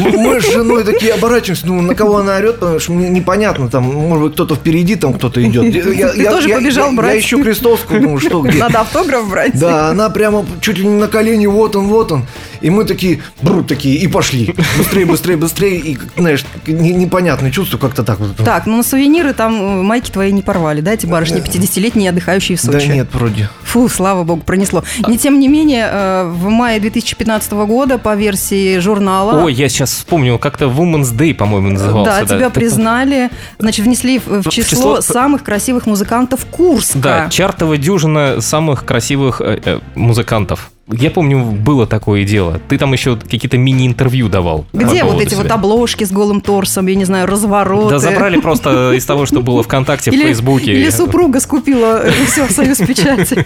Мы, 0.00 0.10
мы 0.18 0.40
с 0.40 0.52
женой 0.52 0.84
такие 0.84 1.14
оборачиваемся, 1.14 1.66
ну, 1.66 1.80
на 1.80 1.94
кого 1.94 2.18
она 2.18 2.36
орет, 2.36 2.60
потому 2.60 2.78
что 2.78 2.92
мне 2.92 3.08
непонятно, 3.08 3.68
там, 3.68 3.84
может 3.84 4.24
быть, 4.24 4.32
кто-то 4.34 4.54
впереди, 4.54 4.96
там 4.96 5.14
кто-то 5.14 5.42
идет. 5.42 5.64
Я, 5.94 6.08
Ты 6.08 6.24
тоже 6.24 6.48
побежал 6.48 6.90
я, 6.90 6.96
брать? 6.96 7.14
Я 7.14 7.20
ищу 7.20 7.42
Крестовского, 7.42 8.00
думаю, 8.00 8.20
что, 8.20 8.40
где? 8.42 8.58
Надо 8.58 8.80
автограф 8.80 9.28
брать. 9.28 9.58
Да, 9.58 9.88
она 9.90 10.10
прямо 10.10 10.44
чуть 10.60 10.78
ли 10.78 10.86
не 10.86 10.96
на 10.98 11.08
колени, 11.08 11.46
вот 11.46 11.76
он, 11.76 11.88
вот 11.88 12.12
он. 12.12 12.24
И 12.60 12.70
мы 12.70 12.84
такие, 12.84 13.20
брут 13.42 13.66
такие, 13.66 13.96
и 13.96 14.06
пошли. 14.06 14.54
Быстрее, 14.78 15.04
быстрее, 15.06 15.36
быстрее. 15.36 15.78
И, 15.78 15.98
знаешь, 16.16 16.44
не- 16.66 16.92
непонятное 16.94 17.50
чувство 17.50 17.76
как-то 17.78 18.04
так 18.04 18.20
вот. 18.20 18.36
Так, 18.36 18.66
ну 18.66 18.76
на 18.76 18.82
сувениры 18.84 19.32
там 19.32 19.80
э, 19.80 19.82
майки 19.82 20.10
твои 20.10 20.30
не 20.30 20.42
порвали, 20.42 20.61
да, 20.80 20.92
эти 20.92 21.06
барышни 21.06 21.40
50-летние, 21.42 22.10
отдыхающие 22.10 22.56
в 22.56 22.62
Да 22.64 22.72
Сочи? 22.72 22.88
нет, 22.88 23.08
вроде. 23.12 23.48
Фу, 23.64 23.88
слава 23.88 24.24
богу, 24.24 24.42
пронесло. 24.42 24.84
Не 25.08 25.18
тем 25.18 25.40
не 25.40 25.48
менее, 25.48 25.88
э, 25.90 26.24
в 26.28 26.48
мае 26.48 26.80
2015 26.80 27.52
года 27.52 27.98
по 27.98 28.14
версии 28.14 28.78
журнала... 28.78 29.42
Ой, 29.44 29.52
я 29.52 29.68
сейчас 29.68 29.90
вспомнил, 29.92 30.38
как-то 30.38 30.66
Women's 30.66 31.14
Day, 31.16 31.34
по-моему, 31.34 31.70
назывался. 31.70 32.24
Да, 32.26 32.36
тебя 32.36 32.50
признали, 32.50 33.30
значит, 33.58 33.84
внесли 33.84 34.18
в, 34.18 34.42
в 34.42 34.48
число, 34.50 34.98
число- 34.98 35.00
самых 35.02 35.42
красивых 35.42 35.86
музыкантов 35.86 36.44
Курска. 36.46 36.98
Да, 36.98 37.28
чартовая 37.30 37.78
дюжина 37.78 38.40
самых 38.40 38.84
красивых 38.84 39.40
э, 39.40 39.60
э, 39.64 39.80
музыкантов. 39.94 40.70
Я 40.88 41.10
помню, 41.10 41.44
было 41.44 41.86
такое 41.86 42.24
дело. 42.24 42.60
Ты 42.68 42.76
там 42.76 42.92
еще 42.92 43.16
какие-то 43.16 43.56
мини-интервью 43.56 44.28
давал. 44.28 44.66
Где 44.72 45.04
вот 45.04 45.20
эти 45.20 45.34
вот 45.34 45.44
себя. 45.44 45.54
обложки 45.54 46.04
с 46.04 46.10
голым 46.10 46.40
торсом, 46.40 46.86
я 46.86 46.96
не 46.96 47.04
знаю, 47.04 47.26
развороты? 47.26 47.90
Да 47.90 47.98
забрали 47.98 48.40
просто 48.40 48.92
из 48.96 49.04
того, 49.04 49.26
что 49.26 49.42
было 49.42 49.62
ВКонтакте, 49.62 50.10
в 50.10 50.14
Фейсбуке. 50.14 50.72
Или 50.72 50.90
супруга 50.90 51.40
скупила 51.40 52.04
все 52.26 52.46
в 52.46 52.50
Союз 52.50 52.78
Печати. 52.78 53.44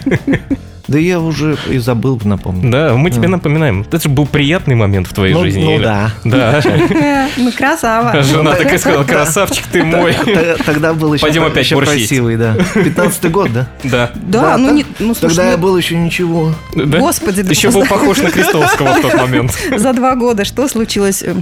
Да 0.87 0.97
я 0.97 1.19
уже 1.19 1.57
и 1.69 1.77
забыл, 1.79 2.19
напомню. 2.23 2.71
Да, 2.71 2.93
мы 2.95 3.11
тебе 3.11 3.27
напоминаем. 3.27 3.81
Это 3.81 3.99
же 4.01 4.09
был 4.09 4.25
приятный 4.25 4.75
момент 4.75 5.07
в 5.07 5.13
твоей 5.13 5.33
Ну- 5.33 5.41
жизни. 5.41 5.63
ну 5.63 5.75
Или- 5.75 5.83
да. 5.83 6.11
Да. 6.23 6.61
Ну, 7.37 7.51
красава. 7.51 8.21
Жена 8.23 8.53
так 8.55 8.73
и 8.73 8.77
сказала, 8.77 9.03
красавчик 9.03 9.65
ты 9.67 9.83
мой. 9.83 10.15
Тогда 10.65 10.93
был 10.93 11.13
еще, 11.13 11.21
Пойдем 11.21 11.43
опять 11.43 11.69
красивый, 11.69 12.37
да. 12.37 12.55
15 12.73 13.29
год, 13.31 13.51
да? 13.53 13.67
Да. 13.83 14.11
Да, 14.15 14.57
ну, 14.57 14.67
так- 14.67 14.75
не, 14.75 14.85
ну 14.99 15.13
слушай, 15.13 15.35
Тогда 15.35 15.51
я 15.51 15.57
ну, 15.57 15.63
был 15.63 15.77
еще 15.77 15.97
ничего. 15.97 16.53
Да? 16.73 16.99
Господи, 16.99 17.41
да 17.41 17.49
Ты 17.49 17.53
еще 17.53 17.69
был 17.71 17.85
похож 17.85 18.17
на 18.19 18.31
Крестовского 18.31 18.93
в 18.93 19.01
тот 19.01 19.13
момент. 19.21 19.51
за 19.75 19.93
два 19.93 20.15
года 20.15 20.45
что 20.45 20.67
случилось? 20.67 21.21
Э, 21.23 21.35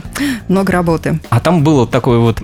Много 0.47 0.71
работы. 0.73 1.19
А 1.29 1.39
там 1.39 1.63
было 1.63 1.85
такой 1.87 2.17
вот, 2.17 2.41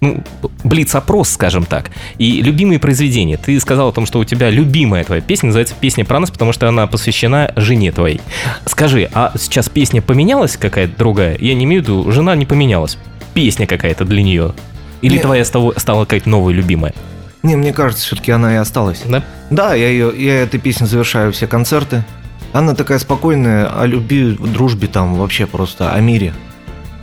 ну, 0.00 0.22
блиц-опрос, 0.64 1.30
скажем 1.30 1.64
так. 1.64 1.90
И 2.18 2.42
любимые 2.42 2.78
произведения. 2.80 3.36
Ты 3.36 3.58
сказал 3.60 3.88
о 3.88 3.92
том, 3.92 4.06
что 4.06 4.18
у 4.18 4.24
тебя 4.24 4.50
любимая 4.50 5.04
твоя 5.04 5.20
песня 5.20 5.46
называется 5.48 5.74
«Песня 5.80 6.04
про 6.04 6.18
нас», 6.20 6.31
потому 6.32 6.52
что 6.52 6.68
она 6.68 6.86
посвящена 6.86 7.52
жене 7.56 7.92
твоей. 7.92 8.20
Скажи, 8.66 9.08
а 9.12 9.32
сейчас 9.38 9.68
песня 9.68 10.02
поменялась 10.02 10.56
какая-то 10.56 10.96
другая? 10.96 11.36
Я 11.38 11.54
не 11.54 11.64
имею 11.64 11.82
в 11.82 11.86
виду, 11.86 12.10
жена 12.10 12.34
не 12.34 12.46
поменялась. 12.46 12.98
Песня 13.34 13.66
какая-то 13.66 14.04
для 14.04 14.22
нее. 14.22 14.54
Или 15.00 15.14
Нет. 15.14 15.22
твоя 15.22 15.44
стала, 15.44 15.72
стала 15.76 16.04
какая-то 16.04 16.28
новая 16.28 16.54
любимая? 16.54 16.94
Не, 17.42 17.56
мне 17.56 17.72
кажется, 17.72 18.04
все-таки 18.06 18.30
она 18.30 18.54
и 18.54 18.56
осталась. 18.56 19.02
Да? 19.04 19.22
Да, 19.50 19.74
я, 19.74 19.88
ее, 19.88 20.12
я 20.16 20.42
этой 20.42 20.60
песней 20.60 20.86
завершаю 20.86 21.32
все 21.32 21.46
концерты. 21.46 22.04
Она 22.52 22.74
такая 22.74 22.98
спокойная, 22.98 23.66
о 23.66 23.86
любви, 23.86 24.36
дружбе 24.38 24.86
там 24.86 25.14
вообще 25.14 25.46
просто, 25.46 25.90
о 25.92 26.00
мире. 26.00 26.32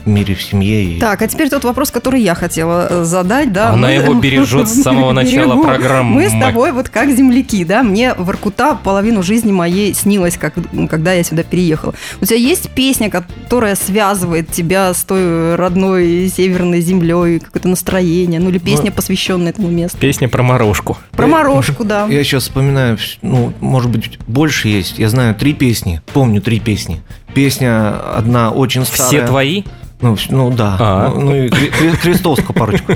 Мире, 0.06 0.34
в 0.34 0.42
семье. 0.42 0.84
И... 0.84 1.00
Так, 1.00 1.22
а 1.22 1.28
теперь 1.28 1.48
тот 1.48 1.64
вопрос, 1.64 1.90
который 1.90 2.20
я 2.22 2.34
хотела 2.34 2.86
э, 2.90 3.04
задать, 3.04 3.52
да. 3.52 3.70
Она 3.70 3.90
его 3.90 4.14
бережет 4.20 4.68
с 4.68 4.82
самого 4.82 5.12
начала 5.12 5.54
Берегу. 5.54 5.64
программы. 5.64 6.14
Мы 6.14 6.28
с 6.28 6.32
тобой 6.32 6.72
вот 6.72 6.88
как 6.88 7.10
земляки, 7.10 7.64
да. 7.64 7.82
Мне 7.82 8.14
Воркута 8.14 8.74
половину 8.74 9.22
жизни 9.22 9.52
моей 9.52 9.94
снилась, 9.94 10.36
как, 10.36 10.54
когда 10.88 11.12
я 11.12 11.24
сюда 11.24 11.42
переехала. 11.42 11.94
У 12.20 12.24
тебя 12.24 12.38
есть 12.38 12.70
песня, 12.70 13.10
которая 13.10 13.74
связывает 13.74 14.50
тебя 14.50 14.92
с 14.94 15.04
той 15.04 15.54
родной 15.56 16.30
северной 16.34 16.80
землей, 16.80 17.40
какое-то 17.40 17.68
настроение, 17.68 18.40
ну 18.40 18.50
или 18.50 18.58
песня, 18.58 18.90
посвященная 18.90 19.50
этому 19.50 19.68
месту? 19.68 19.98
Песня 19.98 20.28
про 20.28 20.42
морожку. 20.42 20.98
Про 21.12 21.26
морожку, 21.26 21.84
да. 21.84 22.06
Я 22.06 22.24
сейчас 22.24 22.44
вспоминаю, 22.44 22.98
ну, 23.22 23.52
может 23.60 23.90
быть, 23.90 24.18
больше 24.26 24.68
есть. 24.68 24.98
Я 24.98 25.08
знаю 25.08 25.34
три 25.34 25.52
песни, 25.52 26.00
помню 26.12 26.40
три 26.40 26.60
песни. 26.60 27.00
Песня 27.34 27.94
одна 28.16 28.50
очень 28.50 28.84
старая. 28.84 29.08
Все 29.08 29.26
твои? 29.26 29.62
Ну, 30.00 30.16
ну 30.30 30.50
да. 30.50 30.76
А. 30.78 31.12
Ну, 31.14 31.20
ну 31.20 31.34
и 31.36 31.48
Кре- 31.48 31.70
Кре- 31.70 31.96
Крестовскую 31.96 32.54
парочку. 32.56 32.94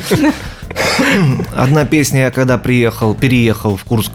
Одна 1.55 1.85
песня, 1.85 2.21
я 2.23 2.31
когда 2.31 2.59
приехал, 2.59 3.15
переехал 3.15 3.77
в 3.77 3.85
Курск, 3.85 4.13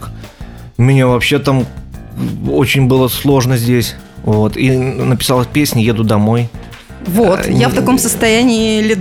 мне 0.76 1.06
вообще 1.06 1.38
там 1.38 1.66
очень 2.48 2.86
было 2.86 3.08
сложно 3.08 3.56
здесь. 3.56 3.94
Вот. 4.24 4.56
И 4.56 4.70
написал 4.76 5.44
песни 5.44 5.80
«Еду 5.82 6.04
домой». 6.04 6.48
Вот, 7.12 7.46
я 7.46 7.68
в 7.68 7.74
таком 7.74 7.98
состоянии 7.98 8.82
лет 8.82 8.98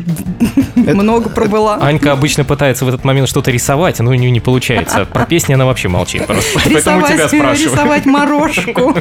много 0.76 1.30
пробыла. 1.30 1.78
Анька 1.82 2.12
обычно 2.12 2.44
пытается 2.44 2.86
в 2.86 2.90
этот 2.90 3.04
момент 3.04 3.30
что-то 3.30 3.52
рисовать, 3.52 4.00
но 4.00 4.12
у 4.12 4.14
нее 4.14 4.32
не 4.32 4.40
получается. 4.40 5.06
Про 5.06 5.26
песни 5.26 5.54
она 5.54 5.66
вообще 5.66 5.88
молчит 5.88 6.26
просто. 6.26 6.60
Поэтому 6.72 7.02
тебя 7.02 7.14
Рисовать, 7.14 7.30
спрашиваю. 7.30 7.72
рисовать 7.74 8.06
морожку. 8.06 8.96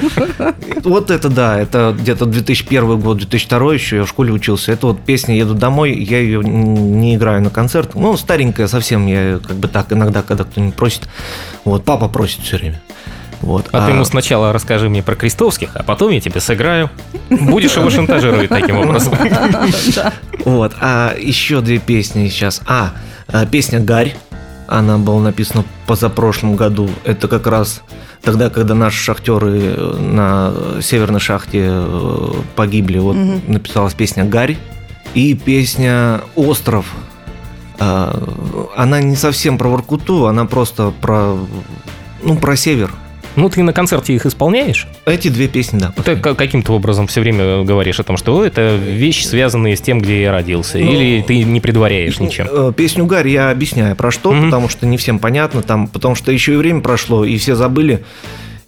Вот 0.85 1.11
это 1.11 1.29
да, 1.29 1.59
это 1.59 1.95
где-то 1.99 2.27
2001 2.27 3.01
год, 3.01 3.19
2002 3.19 3.75
еще, 3.75 3.97
я 3.97 4.05
в 4.05 4.09
школе 4.09 4.33
учился. 4.33 4.73
Это 4.73 4.89
вот 4.89 5.01
песня 5.01 5.37
«Еду 5.37 5.55
домой», 5.55 5.95
я 5.95 6.19
ее 6.19 6.43
не 6.43 7.17
играю 7.17 7.43
на 7.43 7.51
концерт. 7.51 7.95
Ну, 7.95 8.17
старенькая 8.17 8.69
совсем, 8.69 9.07
я 9.07 9.41
как 9.47 9.57
бы 9.57 9.69
так 9.69 9.93
иногда, 9.93 10.23
когда 10.23 10.45
кто-нибудь 10.45 10.75
просит. 10.75 11.09
Вот, 11.65 11.85
папа 11.85 12.09
просит 12.09 12.41
все 12.43 12.57
время. 12.57 12.81
Вот. 13.41 13.69
А 13.73 13.87
ты 13.87 13.93
ему 13.93 14.05
сначала 14.05 14.53
расскажи 14.53 14.89
мне 14.89 15.03
про 15.03 15.15
крестовских, 15.15 15.71
а 15.75 15.83
потом 15.83 16.11
я 16.11 16.21
тебе 16.21 16.41
сыграю. 16.41 16.91
Будешь 17.31 17.77
его 17.77 17.91
шантажировать 17.91 18.49
таким 18.49 18.79
образом. 18.79 19.15
Вот, 20.45 20.73
а 20.81 21.15
еще 21.19 21.61
две 21.61 21.79
песни 21.79 22.29
сейчас. 22.29 22.63
А, 22.67 22.93
а, 23.27 23.45
песня 23.45 23.81
«Гарь», 23.81 24.15
она 24.67 24.97
была 24.97 25.21
написана 25.21 25.65
позапрошлом 25.87 26.57
году. 26.57 26.89
Это 27.05 27.29
как 27.29 27.47
раз 27.47 27.83
тогда, 28.23 28.49
когда 28.49 28.75
наши 28.75 29.03
шахтеры 29.03 29.59
э, 29.59 29.97
на 29.99 30.53
северной 30.81 31.21
шахте 31.21 31.67
э, 31.71 32.33
погибли. 32.55 32.99
Вот 32.99 33.17
написалась 33.47 33.95
песня 33.95 34.25
«Гарь» 34.25 34.57
и 35.15 35.35
песня 35.35 36.21
«Остров». 36.37 36.87
А, 37.79 38.69
Она 38.77 39.01
не 39.01 39.17
совсем 39.17 39.59
про 39.59 39.69
Воркуту, 39.69 40.27
она 40.27 40.45
просто 40.45 40.93
про, 41.01 41.37
ну, 42.23 42.37
про 42.37 42.57
север. 42.57 42.93
Ну, 43.39 43.49
ты 43.49 43.63
на 43.63 43.73
концерте 43.73 44.15
их 44.15 44.27
исполняешь? 44.27 44.87
Эти 45.07 45.29
две 45.29 45.47
песни, 45.49 45.79
да. 45.79 45.93
Ты 46.05 46.17
ка- 46.17 46.35
каким-то 46.35 46.73
образом 46.73 47.07
все 47.07 47.21
время 47.21 47.63
говоришь 47.63 48.01
о 48.01 48.03
том, 48.03 48.17
что 48.17 48.45
это 48.45 48.75
вещь, 48.77 49.25
связанная 49.25 49.77
с 49.77 49.81
тем, 49.81 50.01
где 50.01 50.23
я 50.23 50.33
родился. 50.33 50.79
Или 50.79 51.23
ты 51.23 51.45
не 51.45 51.61
предваряешь 51.61 52.19
ничем? 52.19 52.49
Э, 52.51 52.73
Песню 52.77 53.07
Гарри 53.07 53.31
я 53.31 53.51
объясняю 53.51 53.95
про 53.95 54.11
что, 54.11 54.33
Мгм. 54.33 54.47
потому 54.47 54.69
что 54.69 54.87
не 54.87 54.97
всем 54.97 55.19
понятно, 55.21 55.63
там, 55.63 55.87
потому 55.87 56.15
что 56.17 56.33
еще 56.33 56.55
и 56.55 56.57
время 56.57 56.81
прошло, 56.81 57.25
и 57.25 57.37
все 57.39 57.55
забыли. 57.55 58.05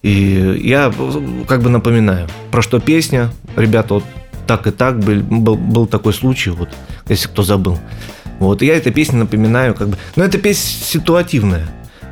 И 0.02 0.60
я 0.62 0.92
э, 0.96 1.20
как 1.48 1.62
бы 1.62 1.68
напоминаю, 1.68 2.28
про 2.52 2.62
что 2.62 2.78
песня. 2.80 3.30
Ребята, 3.56 3.94
вот 3.94 4.04
так 4.46 4.66
и 4.66 4.70
так 4.70 5.00
был, 5.00 5.20
был, 5.20 5.56
был 5.56 5.86
такой 5.86 6.12
случай, 6.14 6.50
вот, 6.50 6.68
если 7.08 7.26
кто 7.28 7.42
забыл. 7.42 7.78
Вот, 8.38 8.62
и 8.62 8.66
я 8.66 8.76
этой 8.76 8.92
песню 8.92 9.18
напоминаю, 9.18 9.74
как 9.74 9.88
бы. 9.88 9.96
Но 10.16 10.24
эта 10.24 10.38
песня 10.38 10.70
ситуативная. 10.86 11.68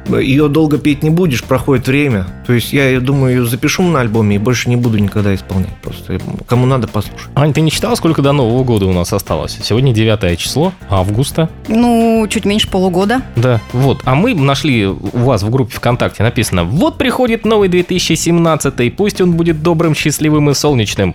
Ее 0.09 0.49
долго 0.49 0.79
петь 0.79 1.03
не 1.03 1.11
будешь, 1.11 1.45
проходит 1.45 1.87
время. 1.87 2.27
То 2.47 2.53
есть 2.53 2.73
я, 2.73 2.89
я 2.91 3.01
думаю, 3.01 3.37
ее 3.37 3.47
запишу 3.47 3.83
на 3.83 4.01
альбоме 4.01 4.37
и 4.37 4.39
больше 4.39 4.69
не 4.69 4.77
буду 4.77 4.99
никогда 4.99 5.35
исполнять. 5.35 5.75
Просто 5.83 6.19
кому 6.47 6.67
надо, 6.67 6.89
послушать. 6.89 7.29
Ань, 7.35 7.53
ты 7.53 7.61
не 7.61 7.71
читала, 7.71 7.95
сколько 7.95 8.23
до 8.23 8.33
Нового 8.33 8.65
года 8.65 8.87
у 8.87 8.93
нас 8.93 9.13
осталось? 9.13 9.59
Сегодня 9.63 9.93
9 9.93 10.39
число 10.39 10.73
августа. 10.89 11.49
Ну, 11.69 12.27
чуть 12.31 12.45
меньше 12.45 12.69
полугода. 12.69 13.23
Да, 13.37 13.61
вот. 13.73 14.01
А 14.05 14.15
мы 14.15 14.35
нашли 14.35 14.87
у 14.87 14.99
вас 15.13 15.43
в 15.43 15.51
группе 15.51 15.77
ВКонтакте 15.77 16.23
написано 16.23 16.65
«Вот 16.65 16.99
приходит 16.99 17.45
новый 17.45 17.69
2017, 17.69 18.97
пусть 18.97 19.21
он 19.21 19.33
будет 19.33 19.63
добрым, 19.63 19.95
счастливым 19.95 20.51
и 20.51 20.55
солнечным». 20.55 21.15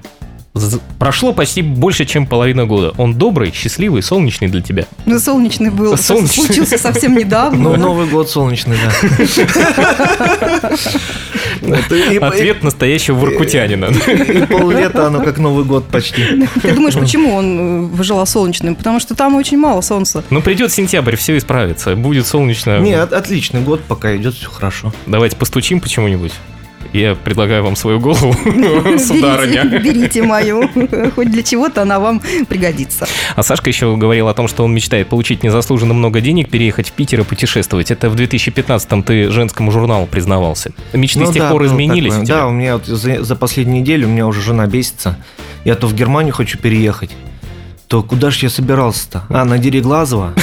Прошло 1.00 1.34
почти 1.34 1.64
больше, 1.64 2.06
чем 2.06 2.28
половина 2.28 2.66
года. 2.66 2.94
Он 2.98 3.16
добрый, 3.16 3.52
счастливый, 3.52 4.04
солнечный 4.04 4.50
для 4.50 4.62
тебя. 4.62 4.86
Ну, 5.06 5.18
солнечный 5.20 5.72
был. 5.72 5.98
Солнечный. 5.98 6.46
Случился 6.46 6.78
совсем 6.78 7.16
недавно. 7.18 7.58
Ну, 7.72 7.76
Новый 7.76 8.08
год 8.08 8.30
солнечный, 8.30 8.78
да. 8.78 10.70
Ответ 12.28 12.64
настоящего 12.64 13.16
воркутянина. 13.16 13.86
И 13.86 14.46
поллета 14.46 15.08
оно 15.08 15.22
как 15.24 15.40
Новый 15.40 15.66
год 15.66 15.88
почти. 15.88 16.24
Ты 16.62 16.74
думаешь, 16.74 16.94
почему 16.96 17.34
он 17.34 17.60
э, 17.60 17.88
выжила 17.88 18.26
солнечным? 18.26 18.76
Потому 18.76 19.00
что 19.00 19.16
там 19.16 19.36
очень 19.36 19.58
мало 19.58 19.82
солнца. 19.82 20.24
Ну, 20.30 20.42
придет 20.42 20.72
сентябрь, 20.72 21.16
все 21.16 21.38
исправится. 21.38 21.96
Будет 21.96 22.28
солнечно. 22.28 22.80
Не, 22.80 22.94
от- 22.94 23.14
отличный 23.14 23.62
год, 23.62 23.82
пока 23.88 24.16
идет 24.16 24.36
все 24.36 24.50
хорошо. 24.50 24.94
Давайте 25.08 25.36
постучим 25.36 25.80
почему-нибудь. 25.80 26.34
Я 26.94 27.16
предлагаю 27.16 27.64
вам 27.64 27.76
свою 27.76 28.00
голову, 28.00 28.34
сударыня. 29.00 29.66
берите 29.80 30.22
мою. 30.22 30.70
Хоть 31.16 31.32
для 31.32 31.42
чего-то 31.42 31.82
она 31.82 32.00
вам 32.00 32.22
пригодится. 32.48 33.08
А 33.36 33.42
Сашка 33.42 33.70
еще 33.70 33.96
говорил 33.98 34.28
о 34.28 34.34
том, 34.36 34.48
что 34.48 34.64
он 34.64 34.74
мечтает 34.74 35.10
получить 35.10 35.44
незаслуженно 35.44 35.96
много 35.96 36.22
денег, 36.22 36.52
переехать 36.52 36.90
в 36.90 36.92
Питер 36.92 37.22
и 37.22 37.24
путешествовать. 37.24 37.90
Это 37.90 38.10
в 38.12 38.16
2015-м 38.16 39.02
ты 39.02 39.32
женскому 39.32 39.72
журналу 39.72 40.06
признавался. 40.06 40.72
Мечты 40.94 41.20
Ну 41.22 41.26
с 41.26 41.34
тех 41.34 41.44
да, 41.44 41.50
пор 41.50 41.64
было 41.64 41.70
изменились 41.72 42.14
такое. 42.14 42.28
Да, 42.28 42.48
у 42.48 42.52
меня 42.52 42.74
вот 42.76 42.86
за, 42.86 43.24
за 43.24 43.36
последнюю 43.36 43.82
неделю 43.82 44.08
у 44.08 44.12
меня 44.12 44.28
уже 44.28 44.42
жена 44.42 44.68
бесится. 44.68 45.18
Я 45.66 45.76
то 45.76 45.88
в 45.88 45.96
Германию 45.96 46.34
хочу 46.34 46.60
переехать, 46.60 47.10
то 47.88 48.04
куда 48.04 48.30
же 48.30 48.40
я 48.44 48.50
собирался-то? 48.50 49.24
А, 49.30 49.46
на 49.46 49.58
Дереглазово? 49.58 50.34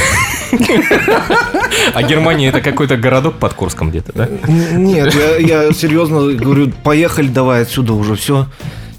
А 1.95 2.03
Германия 2.03 2.49
это 2.49 2.61
какой-то 2.61 2.97
городок 2.97 3.39
под 3.39 3.55
Курском 3.55 3.91
где-то, 3.91 4.13
да? 4.15 4.29
Нет, 4.47 5.15
я, 5.15 5.37
я 5.67 5.73
серьезно 5.73 6.33
говорю, 6.33 6.73
поехали 6.83 7.29
давай 7.29 7.63
отсюда 7.63 7.93
уже, 7.95 8.15
все. 8.17 8.47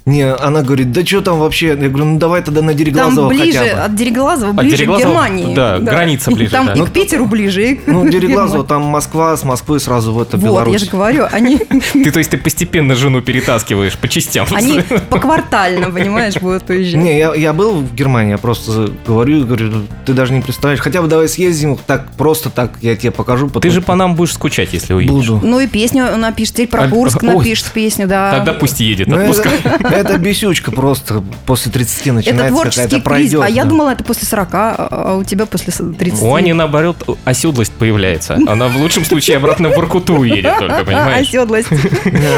Не, 0.04 0.32
она 0.34 0.62
говорит, 0.62 0.90
да 0.90 1.06
что 1.06 1.20
там 1.20 1.38
вообще? 1.38 1.68
Я 1.68 1.76
говорю, 1.76 2.04
ну 2.06 2.18
давай 2.18 2.42
тогда 2.42 2.60
на 2.60 2.68
Там 2.72 2.76
Дереглазово 2.78 3.28
ближе, 3.28 3.58
хотя 3.58 3.74
бы. 3.76 3.80
от 3.82 3.94
Дереглазова, 3.94 4.50
От 4.50 4.56
ближе 4.56 4.76
Дереглазова, 4.78 5.06
к 5.06 5.08
Германии. 5.12 5.54
да, 5.54 5.78
граница 5.78 6.30
ближе, 6.32 6.50
Там 6.50 6.66
да. 6.66 6.72
и 6.72 6.78
Ну, 6.78 6.86
к 6.86 6.90
Питеру 6.90 7.26
ближе, 7.26 7.70
и 7.70 7.74
к 7.76 7.86
Ну, 7.86 8.08
Дереглазово, 8.10 8.64
там 8.64 8.82
Москва, 8.82 9.36
с 9.36 9.44
Москвы 9.44 9.78
сразу 9.78 10.12
в 10.12 10.20
это 10.20 10.36
Вот, 10.36 10.42
я 10.42 10.48
Беларусь. 10.50 10.80
же 10.80 10.90
говорю, 10.90 11.26
они, 11.30 11.56
Ты, 11.92 12.10
то 12.10 12.18
есть, 12.18 12.30
ты 12.30 12.36
постепенно 12.38 12.94
жену 12.96 13.20
перетаскиваешь 13.22 13.96
по 13.96 14.08
частям. 14.08 14.46
они 14.52 14.80
поквартально, 15.08 15.90
понимаешь, 15.90 16.34
будут 16.36 16.64
поезжать. 16.64 17.00
Не, 17.00 17.18
я, 17.18 17.34
я 17.34 17.52
был 17.52 17.72
в 17.76 17.94
Германии, 17.94 18.32
я 18.32 18.38
просто 18.38 18.88
говорю, 19.06 19.46
говорю, 19.46 19.70
ты 20.04 20.14
даже 20.14 20.32
не 20.32 20.40
представляешь. 20.40 20.80
Хотя 20.80 21.00
бы 21.02 21.08
давай 21.08 21.28
съездим, 21.28 21.78
так 21.86 22.10
просто 22.16 22.50
так, 22.50 22.72
я 22.80 22.96
тебе 22.96 23.12
покажу. 23.12 23.46
Ты 23.46 23.52
потом 23.52 23.70
же 23.70 23.80
по 23.82 23.94
нам 23.94 24.14
будешь 24.16 24.32
скучать, 24.34 24.70
если 24.72 24.94
уедешь. 24.94 25.12
буду. 25.28 25.40
Ну 25.46 25.60
и 25.60 25.66
песню 25.68 26.16
напишет, 26.16 26.54
теперь 26.54 26.68
про 26.68 26.88
Курск 26.88 27.22
ой. 27.22 27.34
напишет 27.36 27.66
песню, 27.72 28.08
да. 28.08 28.32
Тогда 28.32 28.52
пусть 28.52 28.80
едет, 28.80 29.06
Ну, 29.06 29.16
отпускай. 29.20 29.52
это, 29.92 30.08
это 30.10 30.18
бесючка 30.18 30.70
просто 30.70 31.22
после 31.46 31.70
30 31.72 32.00
Это 32.00 32.12
начинается 32.12 32.48
творческий 32.48 32.82
какая-то 32.82 33.10
кризис. 33.10 33.32
пройдет. 33.32 33.42
А 33.42 33.48
я 33.48 33.64
думала, 33.64 33.90
это 33.90 34.04
после 34.04 34.26
40, 34.26 34.48
а 34.54 34.88
а 34.90 35.16
у 35.16 35.24
тебя 35.24 35.46
после 35.46 35.72
30. 35.72 36.22
У 36.22 36.34
Ани, 36.34 36.52
наоборот, 36.52 37.18
оседлость 37.24 37.72
появляется. 37.72 38.34
Она 38.46 38.68
в 38.68 38.76
лучшем 38.76 39.04
случае 39.04 39.36
обратно 39.36 39.70
в 39.70 39.76
Воркуту 39.76 40.14
уедет 40.14 40.58
только, 40.58 40.84
понимаешь? 40.84 41.28
оседлость. 41.28 41.68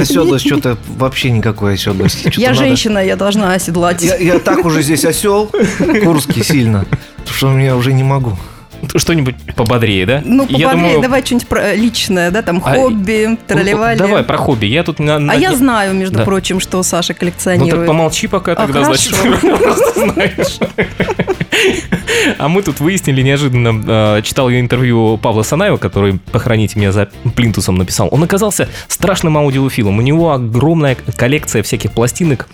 Оседлость 0.01 0.47
что-то 0.47 0.79
вообще 0.97 1.31
никакой 1.31 1.75
оседлости. 1.75 2.33
Я 2.37 2.55
женщина, 2.55 2.99
я 2.99 3.17
должна 3.17 3.53
оседлать. 3.53 4.03
Я, 4.03 4.17
я 4.17 4.39
так 4.39 4.65
уже 4.65 4.83
здесь 4.83 5.05
осел, 5.05 5.51
Курский 6.05 6.45
сильно, 6.45 6.87
что 7.27 7.59
я 7.59 7.77
уже 7.77 7.93
не 7.93 8.03
могу. 8.03 8.37
Что-нибудь 8.97 9.35
пободрее, 9.57 10.07
да? 10.07 10.23
Ну, 10.25 10.47
пободрее, 10.47 10.71
думаю, 10.71 11.01
давай 11.03 11.25
что-нибудь 11.25 11.49
про- 11.49 11.75
личное, 11.75 12.31
да, 12.31 12.43
там, 12.43 12.63
А, 12.65 12.75
хобби, 12.77 13.27
ну, 13.31 13.39
тролливали. 13.47 13.99
Давай 13.99 14.23
про 14.23 14.37
хобби. 14.37 14.67
Я 14.67 14.85
тут 14.85 15.01
на, 15.01 15.17
А 15.17 15.35
я 15.35 15.55
знаю, 15.55 15.95
между 15.95 16.19
Да. 16.19 16.25
прочим, 16.25 16.61
что 16.61 16.83
Саша 16.83 17.09
Ну 17.13 17.15
так 17.15 17.19
коллекционирует. 17.21 17.87
помолчи 17.87 18.27
пока 18.29 18.53
А, 18.53 18.55
тогда, 18.57 18.85
значит, 18.85 19.13
просто 19.41 20.01
знаешь. 20.01 20.59
А 22.39 22.49
мы 22.49 22.63
тут 22.63 22.81
выяснили 22.81 23.23
неожиданно, 23.23 24.17
э, 24.19 24.23
читал 24.23 24.49
я 24.49 24.61
интервью 24.61 25.19
Павла 25.19 25.43
Санаева, 25.43 25.77
который 25.77 26.19
«Похороните 26.33 26.79
меня 26.79 26.93
за 26.93 27.09
плинтусом» 27.35 27.77
написал. 27.77 28.09
Он 28.11 28.23
оказался 28.23 28.69
страшным 28.89 29.37
аудиофилом. 29.39 29.99
У 29.99 30.03
него 30.03 30.33
огромная 30.33 30.97
коллекция 31.17 31.63
всяких 31.63 31.93
пластинок, 31.93 32.49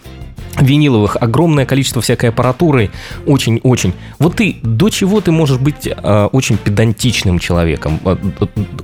виниловых, 0.61 1.17
огромное 1.21 1.67
количество 1.67 2.03
всякой 2.03 2.31
аппаратуры, 2.31 2.91
очень-очень. 3.27 3.93
Вот 4.19 4.37
ты, 4.37 4.57
до 4.63 4.89
чего 4.91 5.21
ты 5.21 5.33
можешь 5.33 5.59
быть 5.59 5.87
э, 5.87 6.29
очень 6.33 6.57
педантичным 6.57 7.39
человеком? 7.39 7.99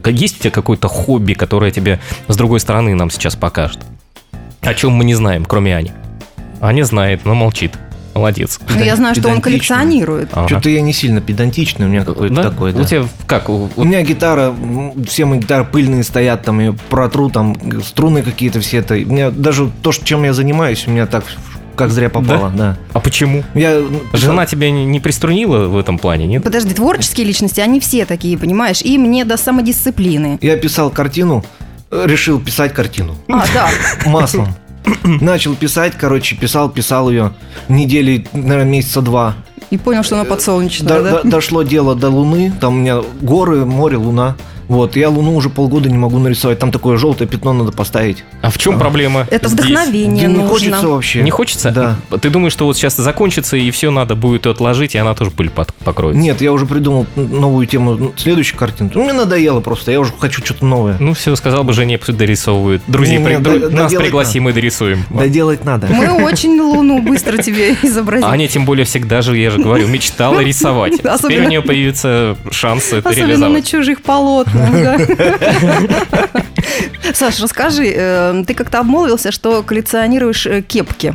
Есть 0.06 0.38
у 0.38 0.42
тебя 0.42 0.50
какое-то 0.50 0.88
хобби, 0.88 1.34
которое 1.34 1.70
тебе 1.70 2.00
с 2.28 2.36
другой 2.36 2.60
стороны 2.60 2.94
нам 2.94 3.10
сейчас 3.10 3.36
покажет? 3.36 3.80
О 4.62 4.74
чем 4.74 4.92
мы 4.92 5.04
не 5.04 5.14
знаем, 5.14 5.44
кроме 5.44 5.76
Ани. 5.76 5.92
Аня 6.60 6.84
знает, 6.84 7.24
но 7.24 7.34
молчит. 7.34 7.72
Молодец. 8.14 8.58
Ну, 8.74 8.82
я 8.82 8.96
знаю, 8.96 9.14
что 9.14 9.28
он 9.28 9.42
коллекционирует. 9.42 10.30
Ага. 10.32 10.48
Что-то 10.48 10.70
я 10.70 10.80
не 10.80 10.94
сильно 10.94 11.20
педантичный, 11.20 11.84
у 11.84 11.90
меня 11.90 12.02
какой-то 12.02 12.34
Да? 12.34 12.42
такой, 12.50 12.72
да. 12.72 12.80
У 12.80 12.84
тебя 12.84 13.04
как? 13.26 13.50
у- 13.50 13.68
У 13.76 13.84
меня 13.84 14.00
гитара, 14.00 14.54
все 15.06 15.26
мои 15.26 15.38
гитары 15.38 15.64
пыльные 15.66 16.02
стоят, 16.02 16.42
там, 16.42 16.58
я 16.60 16.74
протру, 16.88 17.28
там, 17.28 17.54
струны 17.82 18.22
какие-то 18.22 18.60
все 18.60 18.78
это. 18.78 18.94
У 18.94 18.98
меня 19.12 19.30
даже 19.30 19.70
то, 19.82 19.92
что- 19.92 20.06
чем 20.06 20.24
я 20.24 20.32
занимаюсь, 20.32 20.86
у 20.86 20.92
меня 20.92 21.04
так, 21.04 21.24
как 21.76 21.90
зря 21.90 22.08
попало, 22.10 22.50
да. 22.56 22.76
А 22.92 23.00
почему? 23.00 23.44
Я, 23.54 23.80
Жена 24.12 24.46
тебя 24.46 24.70
не 24.70 24.84
не 24.84 24.98
приструнила 25.00 25.66
в 25.68 25.76
этом 25.78 25.98
плане, 25.98 26.26
нет? 26.26 26.42
Подожди, 26.42 26.74
творческие 26.74 27.26
личности, 27.26 27.60
они 27.60 27.78
все 27.80 28.04
такие, 28.06 28.36
понимаешь? 28.38 28.82
И 28.82 28.98
мне 28.98 29.24
до 29.24 29.36
самодисциплины. 29.36 30.38
Я 30.42 30.56
писал 30.56 30.90
картину, 30.90 31.44
э, 31.90 32.04
решил 32.06 32.40
писать 32.40 32.72
картину 32.74 33.14
А, 33.28 33.44
да. 33.54 33.68
маслом. 34.10 34.48
Начал 35.04 35.54
писать, 35.56 35.94
короче, 35.98 36.36
писал, 36.36 36.68
писал 36.70 37.10
ее 37.10 37.32
недели, 37.68 38.26
наверное, 38.32 38.64
месяца 38.64 39.00
два. 39.02 39.34
И 39.70 39.78
понял, 39.78 40.04
что 40.04 40.14
она 40.14 40.24
подсолнечная, 40.24 40.88
До- 40.88 41.02
да? 41.02 41.10
до- 41.22 41.28
дошло 41.28 41.62
дело 41.64 41.96
до 41.96 42.08
Луны, 42.08 42.52
там 42.60 42.74
у 42.74 42.78
меня 42.78 43.00
горы, 43.20 43.64
море, 43.66 43.96
Луна. 43.96 44.36
Вот, 44.68 44.96
я 44.96 45.08
Луну 45.10 45.34
уже 45.36 45.48
полгода 45.50 45.88
не 45.88 45.98
могу 45.98 46.18
нарисовать, 46.18 46.58
там 46.58 46.72
такое 46.72 46.96
желтое 46.96 47.28
пятно 47.28 47.52
надо 47.52 47.72
поставить. 47.72 48.24
А 48.42 48.50
в 48.50 48.58
чем 48.58 48.78
проблема? 48.78 49.26
Это 49.30 49.48
здесь? 49.48 49.64
вдохновение 49.66 50.22
Да 50.26 50.32
не 50.32 50.38
нужно. 50.38 50.48
хочется 50.50 50.88
вообще. 50.88 51.22
Не 51.22 51.30
хочется? 51.30 51.70
Да. 51.70 51.96
Ты 52.18 52.30
думаешь, 52.30 52.52
что 52.52 52.64
вот 52.66 52.76
сейчас 52.76 52.96
закончится 52.96 53.56
и 53.56 53.70
все 53.70 53.90
надо 53.90 54.14
будет 54.14 54.46
отложить, 54.46 54.94
и 54.94 54.98
она 54.98 55.14
тоже 55.14 55.30
пыль 55.30 55.50
под- 55.50 55.72
покроет? 55.74 56.16
Нет, 56.16 56.40
я 56.40 56.52
уже 56.52 56.66
придумал 56.66 57.06
новую 57.16 57.66
тему, 57.66 57.94
ну, 57.94 58.12
следующую 58.16 58.58
картину. 58.58 58.90
Ну, 58.94 59.04
мне 59.04 59.12
надоело 59.12 59.60
просто, 59.60 59.92
я 59.92 60.00
уже 60.00 60.12
хочу 60.18 60.44
что-то 60.44 60.64
новое. 60.66 60.96
Ну 60.98 61.14
все, 61.14 61.34
сказал 61.36 61.62
бы 61.64 61.72
Жене, 61.72 61.98
пусть 61.98 62.16
дорисовывают. 62.18 62.82
Друзей, 62.86 63.18
Не, 63.18 63.24
при- 63.24 63.34
не, 63.34 63.40
дру- 63.40 63.68
да- 63.70 63.82
нас 63.84 63.92
пригласи, 63.94 64.40
мы 64.40 64.52
дорисуем. 64.52 65.04
Доделать 65.10 65.64
надо. 65.64 65.86
Мы 65.88 66.24
очень 66.24 66.60
Луну 66.60 67.02
быстро 67.02 67.36
тебе 67.42 67.74
изобразим. 67.82 68.26
Аня 68.26 68.48
тем 68.48 68.64
более 68.64 68.84
всегда 68.84 69.22
же, 69.22 69.36
я 69.38 69.50
же 69.50 69.58
говорю, 69.58 69.86
мечтала 69.88 70.40
рисовать. 70.40 70.94
Теперь 71.22 71.44
у 71.44 71.48
нее 71.48 71.62
появится 71.62 72.36
шанс 72.50 72.92
это 72.92 73.08
Особенно 73.08 73.26
на 73.26 73.28
реализовать. 73.30 73.68
чужих 73.68 74.02
полотнах. 74.02 74.55
Саш, 77.14 77.40
расскажи, 77.40 77.92
э, 77.94 78.44
ты 78.46 78.54
как-то 78.54 78.80
обмолвился, 78.80 79.32
что 79.32 79.62
коллекционируешь 79.62 80.46
э, 80.46 80.62
кепки. 80.62 81.14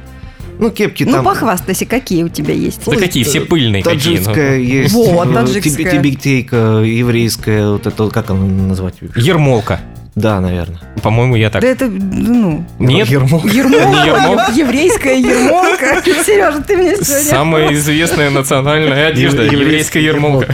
Ну, 0.60 0.70
кепки 0.70 1.04
Ну, 1.04 1.14
там... 1.14 1.26
похвастайся, 1.26 1.86
какие 1.86 2.24
у 2.24 2.30
тебя 2.30 2.54
есть. 2.54 2.82
Да 2.86 2.96
какие, 2.96 3.24
все 3.24 3.42
пыльные 3.42 3.84
какие. 3.84 4.18
ну. 4.18 4.18
Таджикская 4.18 4.58
есть. 4.58 4.94
Вот, 4.94 5.28
э, 5.28 5.34
таджикская. 5.34 5.86
тибе- 5.86 5.92
Тибетейка, 5.92 6.82
еврейская, 6.86 7.70
вот 7.72 7.88
это, 7.88 8.10
как 8.10 8.30
она 8.30 8.46
назвать? 8.46 8.96
Ермолка. 9.16 9.80
Да, 10.14 10.42
наверное. 10.42 10.80
По-моему, 11.02 11.36
я 11.36 11.50
так. 11.50 11.62
Да 11.62 11.68
это, 11.70 11.88
ну, 11.88 12.66
Нет, 12.80 13.08
Ермол. 13.08 13.44
Не 13.46 13.56
ермолка, 13.58 14.06
ермолка. 14.06 14.52
еврейская 14.54 15.18
ермолка. 15.20 16.02
Сережа, 16.26 16.62
ты 16.62 16.76
мне 16.76 16.96
сегодня... 16.98 17.24
самая 17.24 17.74
известная 17.74 18.30
национальная 18.30 19.08
одежда, 19.08 19.44
еврейская 19.44 20.04
ермолка. 20.04 20.54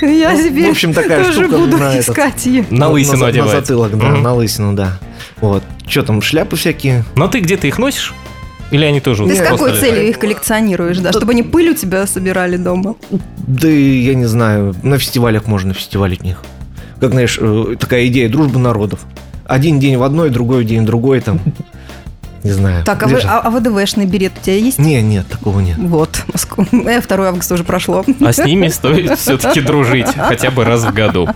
Я 0.00 0.36
теперь 0.36 0.68
В 0.68 0.70
общем, 0.70 0.92
такая 0.94 1.24
тоже 1.24 1.44
штука 1.44 1.58
буду 1.58 1.78
на 1.78 1.94
этот- 1.94 2.08
искать 2.10 2.46
ее. 2.46 2.64
На 2.70 2.88
лысину 2.88 3.18
на, 3.18 3.26
одевается. 3.28 3.60
затылок, 3.60 3.98
да, 3.98 4.08
на 4.10 4.34
лысину, 4.34 4.72
да. 4.74 4.98
Вот. 5.40 5.62
Что 5.86 6.02
там, 6.02 6.22
шляпы 6.22 6.56
всякие? 6.56 7.04
Но 7.16 7.28
ты 7.28 7.40
где-то 7.40 7.66
их 7.66 7.78
носишь? 7.78 8.14
Или 8.70 8.84
они 8.84 9.00
тоже 9.00 9.26
Ты 9.26 9.34
с 9.34 9.38
какой 9.40 9.72
летают? 9.72 9.80
целью 9.80 10.08
их 10.08 10.18
коллекционируешь, 10.18 10.98
да? 10.98 11.10
Чтобы 11.12 11.32
они 11.32 11.42
пыль 11.42 11.70
у 11.70 11.74
тебя 11.74 12.06
собирали 12.06 12.56
дома? 12.56 12.94
Да 13.38 13.66
я 13.68 14.14
не 14.14 14.26
знаю, 14.26 14.76
на 14.84 14.96
фестивалях 14.98 15.46
можно 15.46 15.74
фестивалить 15.74 16.22
них. 16.22 16.42
Как, 17.00 17.10
знаешь, 17.12 17.36
э, 17.40 17.74
такая 17.80 18.06
идея 18.06 18.28
дружбы 18.28 18.60
народов. 18.60 19.00
Один 19.44 19.80
день 19.80 19.96
в 19.96 20.02
одной, 20.04 20.30
другой 20.30 20.64
день 20.64 20.82
в 20.82 20.84
другой 20.86 21.20
там. 21.20 21.40
Не 22.42 22.52
знаю. 22.52 22.84
Так, 22.84 23.02
а, 23.02 23.06
вы, 23.06 23.20
а, 23.20 23.40
а 23.40 23.50
ВДВшный 23.50 24.06
берет 24.06 24.32
у 24.40 24.44
тебя 24.44 24.56
есть? 24.56 24.78
Не, 24.78 25.02
нет, 25.02 25.26
такого 25.26 25.60
нет. 25.60 25.76
Вот, 25.78 26.22
Москва. 26.32 26.64
Э, 26.72 27.00
2 27.00 27.28
августа 27.28 27.54
уже 27.54 27.64
прошло. 27.64 28.04
А 28.20 28.32
с 28.32 28.38
ними 28.44 28.68
стоит 28.68 29.18
все-таки 29.18 29.60
дружить 29.60 30.08
хотя 30.16 30.50
бы 30.50 30.64
раз 30.64 30.84
в 30.84 30.92
году. 30.92 31.28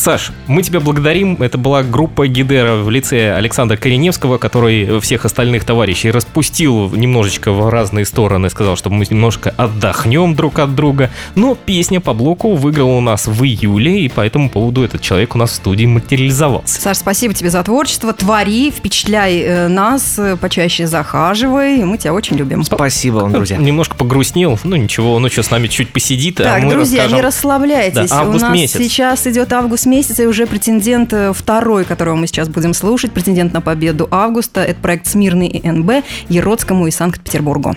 Саш, 0.00 0.32
мы 0.46 0.62
тебя 0.62 0.80
благодарим. 0.80 1.42
Это 1.42 1.58
была 1.58 1.82
группа 1.82 2.26
Гидера 2.26 2.76
в 2.76 2.88
лице 2.88 3.34
Александра 3.34 3.76
Кореневского, 3.76 4.38
который 4.38 4.98
всех 5.00 5.26
остальных 5.26 5.66
товарищей 5.66 6.10
распустил 6.10 6.88
немножечко 6.88 7.52
в 7.52 7.68
разные 7.68 8.06
стороны, 8.06 8.48
сказал, 8.48 8.78
что 8.78 8.88
мы 8.88 9.04
немножко 9.10 9.52
отдохнем 9.58 10.34
друг 10.34 10.58
от 10.58 10.74
друга. 10.74 11.10
Но 11.34 11.54
песня 11.54 12.00
по 12.00 12.14
блоку 12.14 12.54
выиграла 12.54 12.92
у 12.92 13.02
нас 13.02 13.26
в 13.26 13.44
июле, 13.44 14.00
и 14.00 14.08
по 14.08 14.22
этому 14.22 14.48
поводу 14.48 14.84
этот 14.84 15.02
человек 15.02 15.34
у 15.34 15.38
нас 15.38 15.50
в 15.50 15.54
студии 15.56 15.84
материализовался. 15.84 16.80
Саш, 16.80 16.96
спасибо 16.96 17.34
тебе 17.34 17.50
за 17.50 17.62
творчество. 17.62 18.14
Твори, 18.14 18.70
впечатляй 18.70 19.40
э, 19.40 19.68
нас, 19.68 20.18
э, 20.18 20.38
почаще 20.38 20.86
захаживай. 20.86 21.84
Мы 21.84 21.98
тебя 21.98 22.14
очень 22.14 22.38
любим. 22.38 22.64
Спасибо 22.64 23.16
вам, 23.16 23.32
друзья. 23.34 23.56
Немножко 23.58 23.96
погрустнел. 23.96 24.58
Ну 24.64 24.76
ничего, 24.76 25.18
ну 25.18 25.28
что, 25.28 25.42
с 25.42 25.50
нами 25.50 25.66
чуть 25.66 25.92
посидит, 25.92 26.40
а 26.40 26.44
Так, 26.44 26.62
мы 26.62 26.70
друзья, 26.70 27.02
расскажем. 27.02 27.16
не 27.18 27.22
расслабляйтесь. 27.22 28.08
Да, 28.08 28.20
август 28.20 28.44
У 28.44 28.46
нас 28.46 28.54
месяц. 28.54 28.78
сейчас 28.78 29.26
идет 29.26 29.52
август 29.52 29.89
месяц, 29.90 30.20
и 30.20 30.26
уже 30.26 30.46
претендент 30.46 31.12
э, 31.12 31.32
второй, 31.34 31.84
которого 31.84 32.14
мы 32.14 32.26
сейчас 32.26 32.48
будем 32.48 32.72
слушать, 32.72 33.12
претендент 33.12 33.52
на 33.52 33.60
победу 33.60 34.08
августа. 34.10 34.62
Это 34.62 34.80
проект 34.80 35.06
«Смирный 35.06 35.48
и 35.48 35.68
НБ» 35.68 36.04
Еродскому 36.28 36.86
и 36.86 36.90
Санкт-Петербургу. 36.90 37.74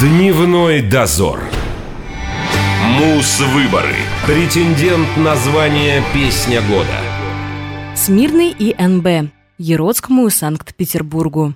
Дневной 0.00 0.82
дозор. 0.82 1.40
Мус-выборы. 2.98 3.94
Претендент 4.26 5.08
на 5.16 5.36
звание 5.36 6.02
«Песня 6.12 6.60
года». 6.62 6.98
Смирный 7.94 8.54
и 8.58 8.74
НБ. 8.78 9.30
Еродскому 9.58 10.26
и 10.26 10.30
Санкт-Петербургу. 10.30 11.54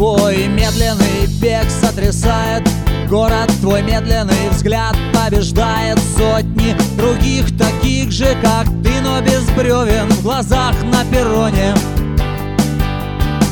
Твой 0.00 0.46
медленный 0.46 1.26
бег 1.42 1.68
сотрясает 1.68 2.66
Город 3.06 3.52
твой 3.60 3.82
медленный 3.82 4.48
взгляд 4.50 4.96
побеждает 5.12 5.98
сотни 6.16 6.74
Других 6.96 7.54
таких 7.58 8.10
же, 8.10 8.34
как 8.40 8.64
ты, 8.82 8.98
но 9.02 9.20
без 9.20 9.42
бревен 9.50 10.08
В 10.08 10.22
глазах 10.22 10.74
на 10.84 11.04
перроне. 11.04 11.74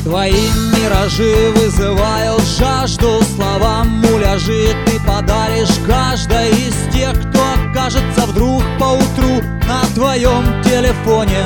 Твои 0.03 0.49
миражи 0.73 1.51
вызывают 1.55 2.41
жажду 2.57 3.21
Словам 3.35 3.87
муляжи 3.87 4.75
ты 4.87 4.99
подаришь 5.05 5.77
каждой 5.85 6.49
из 6.49 6.73
тех 6.91 7.13
Кто 7.29 7.41
окажется 7.69 8.25
вдруг 8.25 8.63
поутру 8.79 9.43
на 9.67 9.85
твоем 9.93 10.63
телефоне 10.63 11.45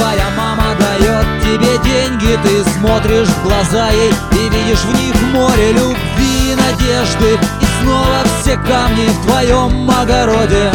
твоя 0.00 0.30
мама 0.30 0.74
дает 0.78 1.26
тебе 1.42 1.78
деньги, 1.84 2.38
ты 2.42 2.64
смотришь 2.78 3.28
в 3.28 3.42
глаза 3.42 3.90
ей 3.90 4.12
и 4.32 4.48
видишь 4.48 4.80
в 4.80 4.94
них 4.98 5.14
море 5.32 5.72
любви 5.72 6.52
и 6.52 6.54
надежды. 6.54 7.38
И 7.60 7.82
снова 7.82 8.22
все 8.40 8.56
камни 8.56 9.06
в 9.06 9.26
твоем 9.26 9.90
огороде. 9.90 10.72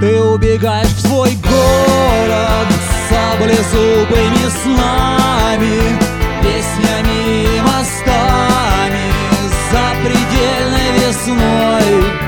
Ты 0.00 0.20
убегаешь 0.20 0.88
в 0.88 1.06
свой 1.06 1.30
город 1.36 2.66
саблезубыми 3.08 4.48
снами, 4.62 5.98
песнями 6.42 7.44
и 7.44 7.60
мостами, 7.60 9.12
запредельной 9.70 10.90
весной. 10.98 12.25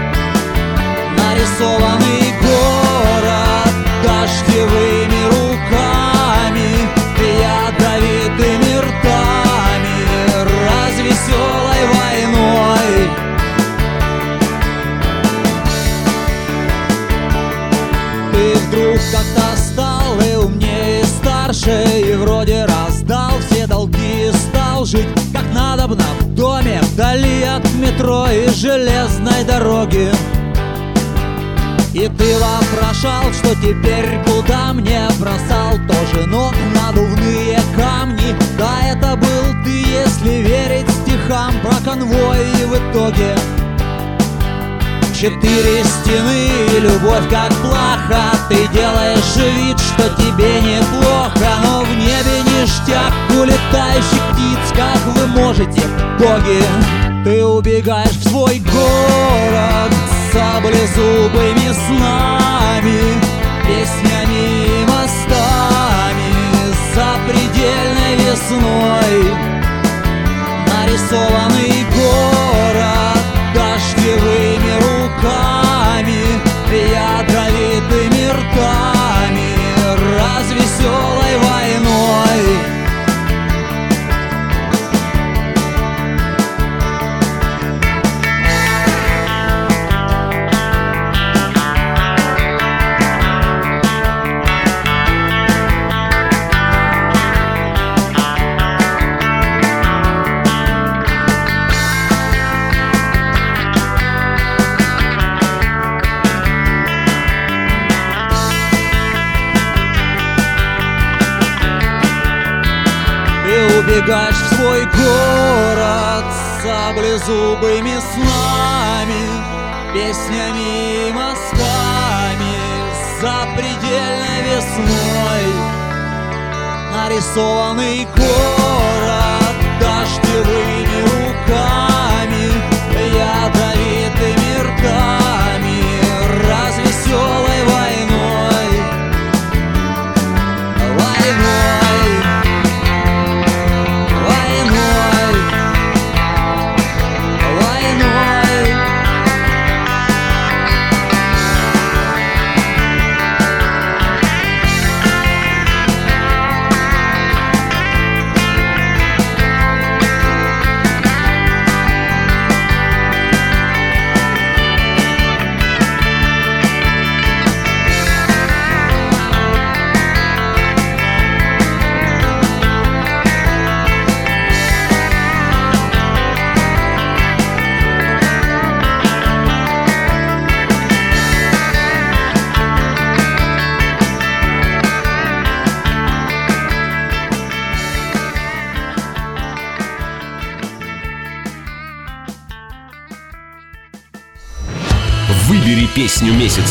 Дороги 29.88 30.10
и 31.94 32.06
ты 32.06 32.36
вопрошал, 32.38 33.32
что 33.32 33.56
теперь 33.56 34.22
куда 34.24 34.72
мне 34.72 35.08
бросал. 35.18 35.72
Тоже 35.88 36.26
ног 36.28 36.54
надувные 36.74 37.58
камни. 37.74 38.36
Да, 38.56 38.86
это 38.86 39.16
был 39.16 39.64
ты, 39.64 39.70
если 39.70 40.42
верить 40.42 40.88
стихам. 40.90 41.54
Про 41.62 41.74
конвой 41.84 42.38
И 42.60 42.64
в 42.66 42.74
итоге 42.74 43.34
Четыре 45.18 45.82
стены 45.82 46.48
и 46.76 46.80
любовь 46.80 47.28
как 47.30 47.52
плаха. 47.62 48.30
Ты 48.48 48.68
делаешь 48.68 49.36
вид, 49.56 49.80
что 49.80 50.08
тебе 50.22 50.60
неплохо 50.60 51.48
Но 51.64 51.82
в 51.82 51.88
небе 51.96 52.42
ништяк. 52.44 53.12
У 53.30 53.44
летающих 53.44 54.22
птиц 54.34 54.76
Как 54.76 55.04
вы 55.06 55.26
можете, 55.26 55.82
боги 56.18 56.97
Ты 57.24 57.44
убегаешь 57.44 58.10
в 58.10 58.28
свой 58.28 58.58
город 58.60 59.92
саблезубыми 60.32 61.72
снами 61.72 63.20
Песнями 63.66 64.66
и 64.66 64.86
мостами 64.86 66.32
Запредельной 66.94 68.14
весной 68.16 69.34
Нарисованный 70.66 71.77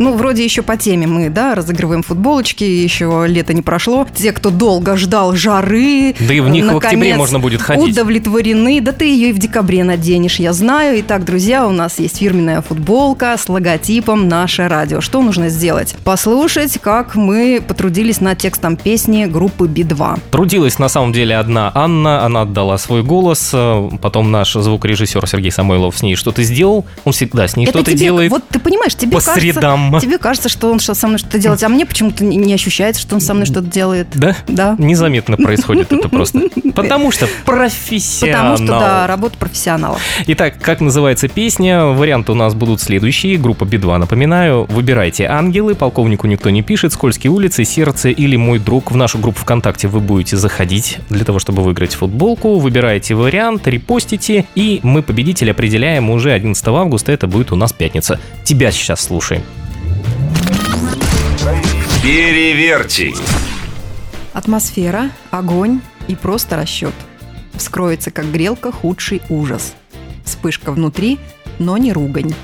Ну, 0.00 0.14
вроде 0.16 0.42
еще 0.42 0.62
по 0.62 0.78
теме 0.78 1.06
мы, 1.06 1.28
да, 1.28 1.54
разыгрываем 1.54 2.02
футболочки, 2.02 2.64
еще 2.64 3.26
лето 3.28 3.52
не 3.52 3.60
прошло. 3.60 4.06
Те, 4.14 4.32
кто 4.32 4.48
долго 4.48 4.96
ждал 4.96 5.36
жары, 5.36 6.14
Да 6.18 6.32
и 6.32 6.40
в 6.40 6.48
них 6.48 6.72
в 6.72 6.76
октябре 6.78 7.16
можно 7.16 7.38
будет 7.38 7.60
ходить. 7.60 7.92
удовлетворены. 7.92 8.80
Да 8.80 8.92
ты 8.92 9.04
ее 9.04 9.28
и 9.28 9.32
в 9.34 9.38
декабре 9.38 9.84
наденешь, 9.84 10.40
я 10.40 10.54
знаю. 10.54 11.00
Итак, 11.00 11.26
друзья, 11.26 11.66
у 11.66 11.70
нас 11.70 11.98
есть 11.98 12.16
фирменная 12.16 12.62
футболка 12.62 13.36
с 13.38 13.46
логотипом 13.50 14.26
«Наше 14.26 14.68
радио». 14.68 15.02
Что 15.02 15.20
нужно 15.20 15.50
сделать? 15.50 15.94
Послушать, 16.02 16.78
как 16.80 17.14
мы 17.14 17.62
потрудились 17.66 18.22
над 18.22 18.38
текстом 18.38 18.76
песни 18.78 19.26
группы 19.26 19.66
Би-2. 19.68 20.18
Трудилась 20.30 20.78
на 20.78 20.88
самом 20.88 21.12
деле 21.12 21.36
одна 21.36 21.70
Анна, 21.74 22.24
она 22.24 22.40
отдала 22.42 22.78
свой 22.78 23.02
голос, 23.02 23.50
э, 23.52 23.90
потом 24.00 24.30
наш 24.30 24.54
звукорежиссер 24.54 25.26
Сергей 25.28 25.50
Самойлов 25.50 25.98
с 25.98 26.02
ней 26.02 26.16
что-то 26.16 26.42
сделал, 26.42 26.86
он 27.04 27.12
всегда 27.12 27.46
с 27.46 27.54
ней 27.54 27.64
Это 27.64 27.72
что-то 27.80 27.90
тебе- 27.90 28.00
делает 28.00 28.30
Вот 28.30 28.48
ты 28.48 28.58
понимаешь, 28.58 28.94
тебе 28.94 29.12
по 29.12 29.18
кажется, 29.22 29.38
средам. 29.40 29.89
Тебе 29.98 30.18
кажется, 30.18 30.48
что 30.48 30.70
он 30.70 30.78
что 30.78 30.94
со 30.94 31.06
мной 31.06 31.18
что-то 31.18 31.38
делает, 31.38 31.62
а 31.62 31.68
мне 31.68 31.86
почему-то 31.86 32.24
не- 32.24 32.54
ощущается, 32.54 33.00
что 33.00 33.14
он 33.14 33.20
со 33.20 33.34
мной 33.34 33.46
что-то 33.46 33.66
делает. 33.66 34.08
Да? 34.14 34.36
Да. 34.46 34.76
Незаметно 34.78 35.36
происходит 35.36 35.92
это 35.92 36.08
просто. 36.08 36.42
Потому 36.74 37.10
что 37.10 37.28
профессионал. 37.44 38.52
Потому 38.52 38.56
что, 38.56 38.78
да, 38.80 39.06
работа 39.06 39.36
профессионалов. 39.38 40.00
Итак, 40.26 40.54
как 40.60 40.80
называется 40.80 41.28
песня? 41.28 41.84
Варианты 41.86 42.32
у 42.32 42.34
нас 42.34 42.54
будут 42.54 42.80
следующие. 42.80 43.36
Группа 43.36 43.64
Би-2, 43.64 43.98
напоминаю. 43.98 44.64
Выбирайте 44.64 45.26
«Ангелы», 45.26 45.74
«Полковнику 45.74 46.26
никто 46.26 46.50
не 46.50 46.62
пишет», 46.62 46.92
«Скользкие 46.92 47.30
улицы», 47.30 47.64
«Сердце» 47.64 48.10
или 48.10 48.36
«Мой 48.36 48.58
друг». 48.58 48.90
В 48.90 48.96
нашу 48.96 49.18
группу 49.18 49.40
ВКонтакте 49.40 49.88
вы 49.88 50.00
будете 50.00 50.36
заходить 50.36 50.98
для 51.08 51.24
того, 51.24 51.38
чтобы 51.38 51.62
выиграть 51.62 51.94
футболку. 51.94 52.58
Выбираете 52.58 53.14
вариант, 53.14 53.66
репостите, 53.66 54.46
и 54.54 54.80
мы 54.82 55.02
победителя 55.02 55.52
определяем 55.52 56.10
уже 56.10 56.32
11 56.32 56.66
августа. 56.68 57.12
Это 57.12 57.26
будет 57.26 57.52
у 57.52 57.56
нас 57.56 57.72
пятница. 57.72 58.20
Тебя 58.44 58.70
сейчас 58.70 59.00
слушаем. 59.00 59.42
Переверьте. 62.02 63.12
Атмосфера, 64.32 65.10
огонь 65.30 65.82
и 66.08 66.14
просто 66.14 66.56
расчет. 66.56 66.94
Вскроется, 67.52 68.10
как 68.10 68.32
грелка, 68.32 68.72
худший 68.72 69.20
ужас. 69.28 69.74
Вспышка 70.24 70.72
внутри, 70.72 71.18
но 71.58 71.76
не 71.76 71.92
ругань. 71.92 72.34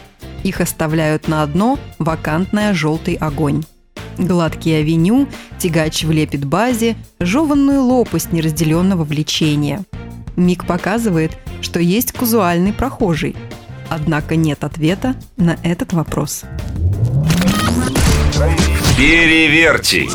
Их 0.45 0.61
оставляют 0.61 1.27
на 1.27 1.47
дно 1.47 1.79
вакантная 1.99 2.75
желтый 2.75 3.15
огонь. 3.15 3.65
Гладкий 4.19 4.79
авеню, 4.79 5.27
тягач 5.59 6.05
влепит 6.05 6.45
базе, 6.45 6.95
жеванную 7.19 7.83
лопасть 7.83 8.33
неразделенного 8.33 9.05
влечения. 9.05 9.85
Миг 10.37 10.67
показывает, 10.67 11.33
что 11.63 11.81
есть 11.81 12.13
казуальный 12.13 12.75
прохожий. 12.75 13.35
Однако 13.89 14.37
нет 14.37 14.65
ответа 14.65 15.17
на 15.39 15.57
этот 15.63 15.95
вопрос. 15.95 16.45
Переверьте. 18.97 20.09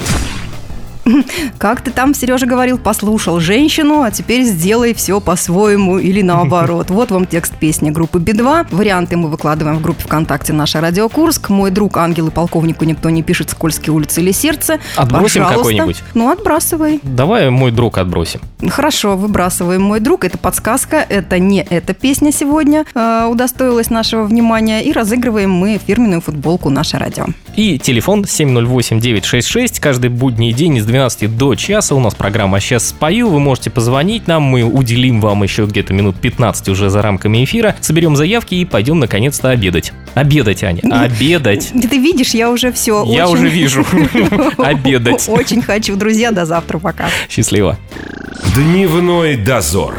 Как 1.57 1.81
ты 1.81 1.91
там, 1.91 2.13
Сережа, 2.13 2.45
говорил, 2.45 2.77
послушал 2.77 3.39
женщину, 3.39 4.01
а 4.01 4.11
теперь 4.11 4.43
сделай 4.43 4.93
все 4.93 5.19
по-своему 5.19 5.99
или 5.99 6.21
наоборот. 6.21 6.89
Вот 7.01 7.09
вам 7.09 7.25
текст 7.25 7.55
песни 7.55 7.89
группы 7.89 8.19
Би-2. 8.19 8.67
Варианты 8.71 9.17
мы 9.17 9.29
выкладываем 9.29 9.77
в 9.77 9.81
группе 9.81 10.03
ВКонтакте 10.03 10.53
«Наша 10.53 10.81
Радио 10.81 11.09
Курск». 11.09 11.49
Мой 11.49 11.71
друг 11.71 11.97
ангел 11.97 12.27
и 12.27 12.31
полковнику 12.31 12.85
никто 12.85 13.09
не 13.09 13.23
пишет 13.23 13.49
«Скользкие 13.49 13.93
улицы» 13.93 14.21
или 14.21 14.31
«Сердце». 14.31 14.79
Отбросим 14.95 15.43
Пожалуйста. 15.43 15.57
какой-нибудь? 15.57 16.03
Ну, 16.13 16.29
отбрасывай. 16.29 16.99
Давай 17.01 17.49
мой 17.49 17.71
друг 17.71 17.97
отбросим. 17.97 18.41
Хорошо, 18.69 19.15
выбрасываем 19.15 19.81
«Мой 19.81 19.99
друг». 19.99 20.25
Это 20.25 20.37
подсказка, 20.37 20.97
это 20.97 21.39
не 21.39 21.61
эта 21.61 21.93
песня 21.93 22.31
сегодня 22.31 22.85
э, 22.93 23.27
удостоилась 23.29 23.89
нашего 23.89 24.23
внимания. 24.23 24.83
И 24.83 24.91
разыгрываем 24.91 25.51
мы 25.51 25.79
фирменную 25.83 26.21
футболку 26.21 26.69
«Наше 26.69 26.97
радио». 26.97 27.27
И 27.55 27.77
телефон 27.77 28.21
708-966. 28.23 29.79
Каждый 29.81 30.09
будний 30.09 30.53
день 30.53 30.79
с 30.79 30.85
12 30.85 31.37
до 31.37 31.55
часа 31.55 31.95
у 31.95 31.99
нас 31.99 32.15
программа 32.15 32.59
«Сейчас 32.59 32.89
спою». 32.89 33.29
Вы 33.29 33.39
можете 33.39 33.69
позвонить 33.69 34.27
нам, 34.27 34.43
мы 34.43 34.63
уделим 34.63 35.19
вам 35.19 35.43
еще 35.43 35.65
где-то 35.65 35.93
минут 35.93 36.15
15 36.19 36.69
уже 36.69 36.89
за 36.89 37.01
рамками 37.01 37.43
эфира. 37.43 37.75
Соберем 37.81 38.15
заявки 38.15 38.55
и 38.55 38.65
пойдем 38.65 38.99
наконец-то 38.99 39.49
обедать. 39.49 39.91
Обедать, 40.13 40.63
Аня, 40.63 40.81
обедать. 40.89 41.71
Ты 41.71 41.97
видишь, 41.97 42.33
я 42.33 42.49
уже 42.49 42.71
все 42.71 43.03
Я 43.05 43.27
уже 43.27 43.49
вижу. 43.49 43.85
Обедать. 44.57 45.25
Очень 45.27 45.61
хочу. 45.61 45.95
Друзья, 45.95 46.31
до 46.31 46.45
завтра. 46.45 46.79
Пока. 46.79 47.09
Счастливо. 47.29 47.77
Дневной 48.55 49.35
дозор. 49.35 49.95